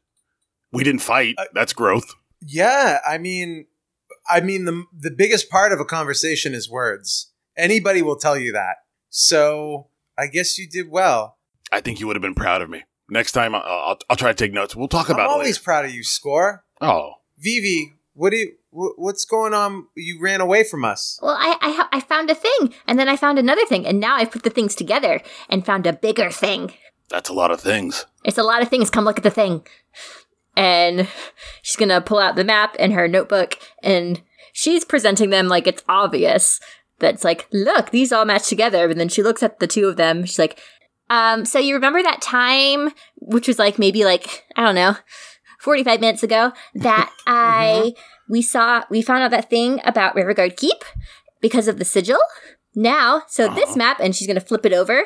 We 0.72 0.84
didn't 0.84 1.00
fight. 1.02 1.34
Uh, 1.38 1.44
That's 1.54 1.72
growth. 1.72 2.14
Yeah, 2.42 2.98
I 3.06 3.18
mean, 3.18 3.66
I 4.28 4.40
mean 4.40 4.64
the 4.64 4.84
the 4.96 5.10
biggest 5.10 5.50
part 5.50 5.72
of 5.72 5.80
a 5.80 5.84
conversation 5.84 6.54
is 6.54 6.70
words. 6.70 7.32
Anybody 7.56 8.02
will 8.02 8.16
tell 8.16 8.36
you 8.36 8.52
that. 8.52 8.76
So 9.08 9.88
I 10.16 10.26
guess 10.26 10.58
you 10.58 10.68
did 10.68 10.90
well. 10.90 11.36
I 11.72 11.80
think 11.80 12.00
you 12.00 12.06
would 12.06 12.16
have 12.16 12.22
been 12.22 12.34
proud 12.34 12.62
of 12.62 12.70
me. 12.70 12.84
Next 13.08 13.32
time, 13.32 13.54
I'll, 13.54 13.62
I'll, 13.64 13.98
I'll 14.10 14.16
try 14.16 14.30
to 14.30 14.34
take 14.34 14.52
notes. 14.52 14.76
We'll 14.76 14.88
talk 14.88 15.08
I'm 15.08 15.16
about 15.16 15.24
it 15.24 15.30
always 15.30 15.58
proud 15.58 15.84
of 15.84 15.92
you, 15.92 16.04
Score. 16.04 16.64
Oh, 16.80 17.14
Vivi, 17.38 17.94
what 18.20 18.32
do 18.32 18.36
you, 18.36 18.52
what's 18.70 19.24
going 19.24 19.54
on? 19.54 19.86
You 19.96 20.20
ran 20.20 20.42
away 20.42 20.62
from 20.62 20.84
us. 20.84 21.18
Well, 21.22 21.38
I, 21.38 21.56
I 21.62 21.96
I 21.96 22.00
found 22.00 22.28
a 22.28 22.34
thing, 22.34 22.74
and 22.86 22.98
then 22.98 23.08
I 23.08 23.16
found 23.16 23.38
another 23.38 23.64
thing, 23.64 23.86
and 23.86 23.98
now 23.98 24.16
I've 24.16 24.30
put 24.30 24.42
the 24.42 24.50
things 24.50 24.74
together 24.74 25.22
and 25.48 25.64
found 25.64 25.86
a 25.86 25.94
bigger 25.94 26.30
thing. 26.30 26.74
that's 27.08 27.30
a 27.30 27.32
lot 27.32 27.50
of 27.50 27.62
things. 27.62 28.04
It's 28.22 28.36
a 28.36 28.42
lot 28.42 28.60
of 28.60 28.68
things. 28.68 28.90
Come 28.90 29.06
look 29.06 29.16
at 29.16 29.22
the 29.22 29.30
thing. 29.30 29.66
And 30.54 31.08
she's 31.62 31.76
gonna 31.76 32.02
pull 32.02 32.18
out 32.18 32.36
the 32.36 32.44
map 32.44 32.76
and 32.78 32.92
her 32.92 33.08
notebook, 33.08 33.56
and 33.82 34.20
she's 34.52 34.84
presenting 34.84 35.30
them 35.30 35.48
like 35.48 35.66
it's 35.66 35.82
obvious. 35.88 36.60
That's 36.98 37.24
like, 37.24 37.48
look, 37.50 37.88
these 37.88 38.12
all 38.12 38.26
match 38.26 38.50
together. 38.50 38.90
And 38.90 39.00
then 39.00 39.08
she 39.08 39.22
looks 39.22 39.42
at 39.42 39.60
the 39.60 39.66
two 39.66 39.88
of 39.88 39.96
them. 39.96 40.26
She's 40.26 40.38
like, 40.38 40.60
um, 41.08 41.46
so 41.46 41.58
you 41.58 41.74
remember 41.74 42.02
that 42.02 42.20
time, 42.20 42.90
which 43.16 43.48
was 43.48 43.58
like 43.58 43.78
maybe 43.78 44.04
like 44.04 44.44
I 44.56 44.64
don't 44.64 44.74
know, 44.74 44.96
forty 45.60 45.84
five 45.84 46.00
minutes 46.00 46.22
ago, 46.22 46.52
that 46.74 47.12
I 47.26 47.94
we 48.28 48.42
saw 48.42 48.84
we 48.90 49.02
found 49.02 49.22
out 49.22 49.30
that 49.30 49.50
thing 49.50 49.80
about 49.84 50.14
Rivergard 50.14 50.56
Keep 50.56 50.84
because 51.40 51.68
of 51.68 51.78
the 51.78 51.84
sigil. 51.84 52.18
Now, 52.72 53.24
so 53.26 53.52
this 53.52 53.74
map, 53.74 53.98
and 53.98 54.14
she's 54.14 54.28
gonna 54.28 54.40
flip 54.40 54.64
it 54.64 54.72
over. 54.72 55.02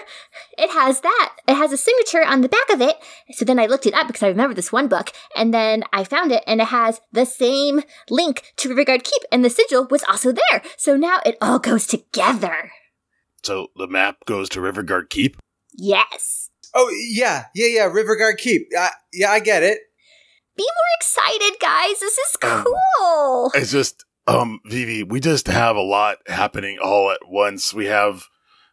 It 0.58 0.70
has 0.70 1.00
that. 1.00 1.36
It 1.48 1.54
has 1.54 1.72
a 1.72 1.78
signature 1.78 2.22
on 2.22 2.42
the 2.42 2.48
back 2.48 2.68
of 2.70 2.82
it. 2.82 2.96
So 3.30 3.46
then 3.46 3.58
I 3.58 3.64
looked 3.64 3.86
it 3.86 3.94
up 3.94 4.06
because 4.06 4.22
I 4.22 4.28
remember 4.28 4.54
this 4.54 4.70
one 4.70 4.86
book, 4.86 5.12
and 5.34 5.54
then 5.54 5.82
I 5.90 6.04
found 6.04 6.30
it, 6.30 6.44
and 6.46 6.60
it 6.60 6.66
has 6.66 7.00
the 7.12 7.24
same 7.24 7.80
link 8.10 8.52
to 8.56 8.68
Rivergard 8.68 9.04
Keep, 9.04 9.22
and 9.32 9.42
the 9.42 9.48
sigil 9.48 9.86
was 9.90 10.04
also 10.04 10.30
there. 10.30 10.62
So 10.76 10.94
now 10.94 11.20
it 11.24 11.38
all 11.40 11.58
goes 11.58 11.86
together. 11.86 12.70
So 13.42 13.68
the 13.76 13.88
map 13.88 14.18
goes 14.26 14.50
to 14.50 14.60
Rivergard 14.60 15.08
Keep. 15.08 15.38
Yes. 15.72 16.50
Oh 16.74 16.90
yeah, 17.10 17.44
yeah, 17.54 17.68
yeah. 17.68 17.84
Rivergard 17.86 18.36
Keep. 18.36 18.68
Uh, 18.78 18.90
yeah, 19.10 19.30
I 19.30 19.40
get 19.40 19.62
it. 19.62 19.78
Be 20.56 20.62
more 20.62 20.98
excited, 20.98 21.58
guys. 21.60 22.00
This 22.00 22.18
is 22.18 22.36
Um, 22.42 22.64
cool. 22.64 23.50
It's 23.54 23.72
just, 23.72 24.04
um, 24.26 24.60
Vivi, 24.66 25.02
we 25.02 25.20
just 25.20 25.46
have 25.48 25.76
a 25.76 25.82
lot 25.82 26.18
happening 26.26 26.78
all 26.78 27.10
at 27.10 27.26
once. 27.28 27.74
We 27.74 27.86
have 27.86 28.24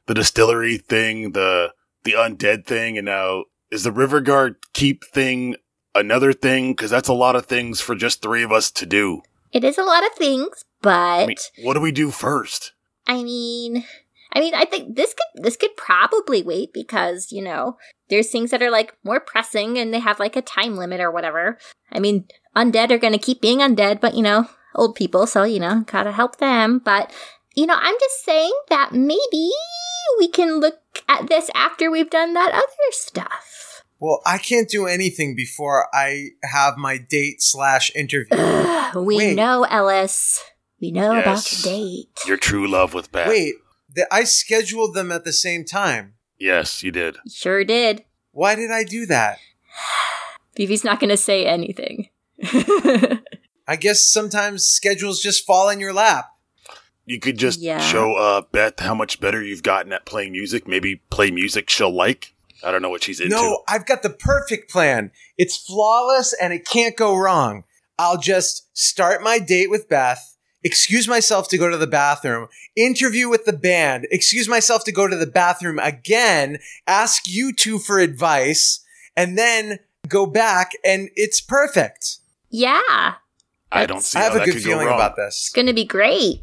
the 0.05 0.13
distillery 0.13 0.77
thing, 0.77 1.31
the 1.31 1.73
the 2.03 2.13
undead 2.13 2.65
thing, 2.65 2.97
and 2.97 3.05
now 3.05 3.45
is 3.69 3.83
the 3.83 3.91
Rivergard 3.91 4.55
Keep 4.73 5.05
thing 5.05 5.55
another 5.95 6.33
thing? 6.33 6.73
Because 6.73 6.89
that's 6.89 7.09
a 7.09 7.13
lot 7.13 7.35
of 7.35 7.45
things 7.45 7.81
for 7.81 7.95
just 7.95 8.21
three 8.21 8.43
of 8.43 8.51
us 8.51 8.71
to 8.71 8.85
do. 8.85 9.21
It 9.51 9.63
is 9.63 9.77
a 9.77 9.83
lot 9.83 10.05
of 10.05 10.13
things, 10.13 10.63
but 10.81 10.89
I 11.23 11.25
mean, 11.27 11.37
what 11.63 11.73
do 11.73 11.81
we 11.81 11.91
do 11.91 12.09
first? 12.11 12.73
I 13.05 13.23
mean, 13.23 13.85
I 14.33 14.39
mean, 14.39 14.53
I 14.55 14.65
think 14.65 14.95
this 14.95 15.13
could 15.13 15.43
this 15.43 15.57
could 15.57 15.75
probably 15.75 16.41
wait 16.41 16.71
because 16.73 17.31
you 17.31 17.43
know 17.43 17.77
there's 18.11 18.29
things 18.29 18.51
that 18.51 18.61
are 18.61 18.69
like 18.69 18.93
more 19.03 19.19
pressing 19.19 19.79
and 19.79 19.91
they 19.91 19.99
have 19.99 20.19
like 20.19 20.35
a 20.35 20.41
time 20.43 20.75
limit 20.75 20.99
or 21.01 21.09
whatever. 21.09 21.57
I 21.91 21.99
mean, 21.99 22.25
undead 22.55 22.91
are 22.91 22.99
going 22.99 23.13
to 23.13 23.19
keep 23.19 23.41
being 23.41 23.59
undead, 23.59 23.99
but 23.99 24.13
you 24.13 24.21
know, 24.21 24.47
old 24.75 24.93
people, 24.95 25.25
so 25.25 25.43
you 25.43 25.59
know, 25.59 25.83
gotta 25.87 26.11
help 26.11 26.37
them. 26.37 26.79
But 26.83 27.11
you 27.55 27.65
know, 27.65 27.75
I'm 27.79 27.95
just 27.99 28.23
saying 28.23 28.53
that 28.69 28.91
maybe 28.93 29.49
we 30.19 30.27
can 30.27 30.59
look 30.59 30.79
at 31.09 31.27
this 31.27 31.49
after 31.55 31.89
we've 31.89 32.09
done 32.09 32.33
that 32.33 32.51
other 32.53 32.91
stuff. 32.91 33.83
Well, 33.99 34.21
I 34.25 34.37
can't 34.39 34.67
do 34.69 34.87
anything 34.87 35.35
before 35.35 35.87
I 35.93 36.29
have 36.43 36.75
my 36.77 36.97
date 36.97 37.41
slash 37.41 37.91
interview. 37.95 38.35
we 38.95 39.17
Wait. 39.17 39.35
know, 39.35 39.63
Ellis. 39.63 40.43
We 40.81 40.91
know 40.91 41.11
about 41.11 41.25
Yes. 41.37 41.61
the 41.63 41.69
date. 41.69 42.19
Your 42.27 42.37
true 42.37 42.67
love 42.67 42.93
with 42.95 43.11
Beth. 43.11 43.27
Wait, 43.29 43.53
th- 43.95 44.07
I 44.11 44.23
scheduled 44.23 44.95
them 44.95 45.11
at 45.11 45.23
the 45.23 45.31
same 45.33 45.63
time. 45.63 46.15
Yes, 46.41 46.81
you 46.81 46.91
did. 46.91 47.17
Sure 47.31 47.63
did. 47.63 48.03
Why 48.31 48.55
did 48.55 48.71
I 48.71 48.83
do 48.83 49.05
that? 49.05 49.37
Vivi's 50.57 50.83
not 50.83 50.99
going 50.99 51.11
to 51.11 51.17
say 51.17 51.45
anything. 51.45 52.09
I 53.67 53.75
guess 53.79 54.03
sometimes 54.03 54.65
schedules 54.65 55.21
just 55.21 55.45
fall 55.45 55.69
in 55.69 55.79
your 55.79 55.93
lap. 55.93 56.29
You 57.05 57.19
could 57.19 57.37
just 57.37 57.59
Yeah. 57.59 57.77
show 57.79 58.15
uh 58.15 58.41
Beth 58.51 58.79
how 58.79 58.95
much 58.95 59.19
better 59.19 59.41
you've 59.41 59.63
gotten 59.63 59.93
at 59.93 60.05
playing 60.05 60.31
music. 60.31 60.67
Maybe 60.67 60.97
play 61.11 61.29
music 61.31 61.69
she'll 61.69 61.93
like. 61.95 62.33
I 62.63 62.71
don't 62.71 62.81
know 62.81 62.89
what 62.89 63.03
she's 63.03 63.19
into. 63.19 63.35
No, 63.35 63.63
I've 63.67 63.85
got 63.85 64.01
the 64.03 64.09
perfect 64.09 64.69
plan. 64.71 65.11
It's 65.37 65.57
flawless 65.57 66.33
and 66.41 66.53
it 66.53 66.65
can't 66.65 66.95
go 66.97 67.15
wrong. 67.15 67.63
I'll 67.99 68.19
just 68.19 68.67
start 68.77 69.21
my 69.23 69.39
date 69.39 69.69
with 69.69 69.89
Beth, 69.89 70.37
excuse 70.63 71.07
myself 71.07 71.47
to 71.49 71.57
go 71.57 71.69
to 71.69 71.77
the 71.77 71.87
bathroom, 71.87 72.47
interview 72.75 73.29
with 73.29 73.45
the 73.45 73.53
band, 73.53 74.07
excuse 74.11 74.47
myself 74.47 74.83
to 74.85 74.91
go 74.91 75.07
to 75.07 75.15
the 75.15 75.25
bathroom 75.27 75.79
again, 75.79 76.57
ask 76.87 77.23
you 77.27 77.53
two 77.53 77.79
for 77.79 77.99
advice, 77.99 78.79
and 79.15 79.37
then 79.37 79.79
go 80.07 80.25
back 80.25 80.71
and 80.83 81.09
it's 81.15 81.41
perfect. 81.41 82.17
yeah, 82.49 83.13
I 83.71 83.85
don't 83.85 84.01
see 84.01 84.19
I 84.19 84.23
have 84.23 84.33
how 84.33 84.41
a 84.41 84.45
good 84.45 84.55
could 84.55 84.63
feeling 84.63 84.87
wrong. 84.87 84.95
about 84.95 85.15
this. 85.15 85.35
it's 85.45 85.49
going 85.49 85.67
to 85.67 85.73
be 85.73 85.85
great. 85.85 86.41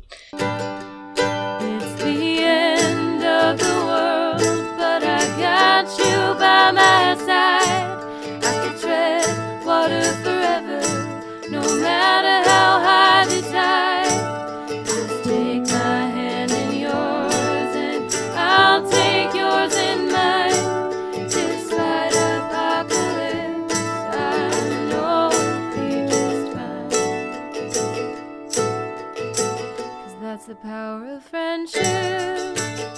Power 30.63 31.07
of 31.15 31.23
friendship. 31.23 31.85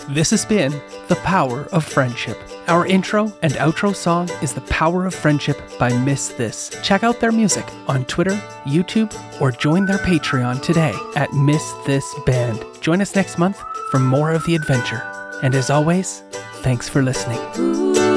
This 0.09 0.31
has 0.31 0.47
been 0.47 0.73
The 1.09 1.21
Power 1.25 1.65
of 1.73 1.85
Friendship. 1.85 2.39
Our 2.69 2.87
intro 2.87 3.33
and 3.43 3.53
outro 3.55 3.95
song 3.95 4.31
is 4.43 4.55
The 4.55 4.63
Power 4.63 5.05
of 5.05 5.15
Friendship 5.15 5.61
by 5.79 5.91
MissThis. 5.91 6.83
Check 6.83 7.05
out 7.05 7.21
their 7.21 7.33
music 7.33 7.67
on 7.87 8.07
Twitter, 8.07 8.35
YouTube, 8.65 9.13
or 9.43 9.53
join 9.53 9.85
their 9.85 9.99
Patreon 9.99 10.63
today 10.63 10.95
at 11.17 11.33
Miss 11.35 11.73
This 11.87 12.15
Band. 12.25 12.65
Join 12.81 13.03
us 13.03 13.15
next 13.15 13.39
month 13.39 13.63
for 13.91 13.99
more 13.99 14.33
of 14.33 14.45
the 14.47 14.55
adventure. 14.55 15.03
And 15.43 15.55
as 15.55 15.69
always, 15.69 16.23
thanks 16.63 16.89
for 16.89 17.03
listening. 17.03 17.39
Ooh. 17.59 18.10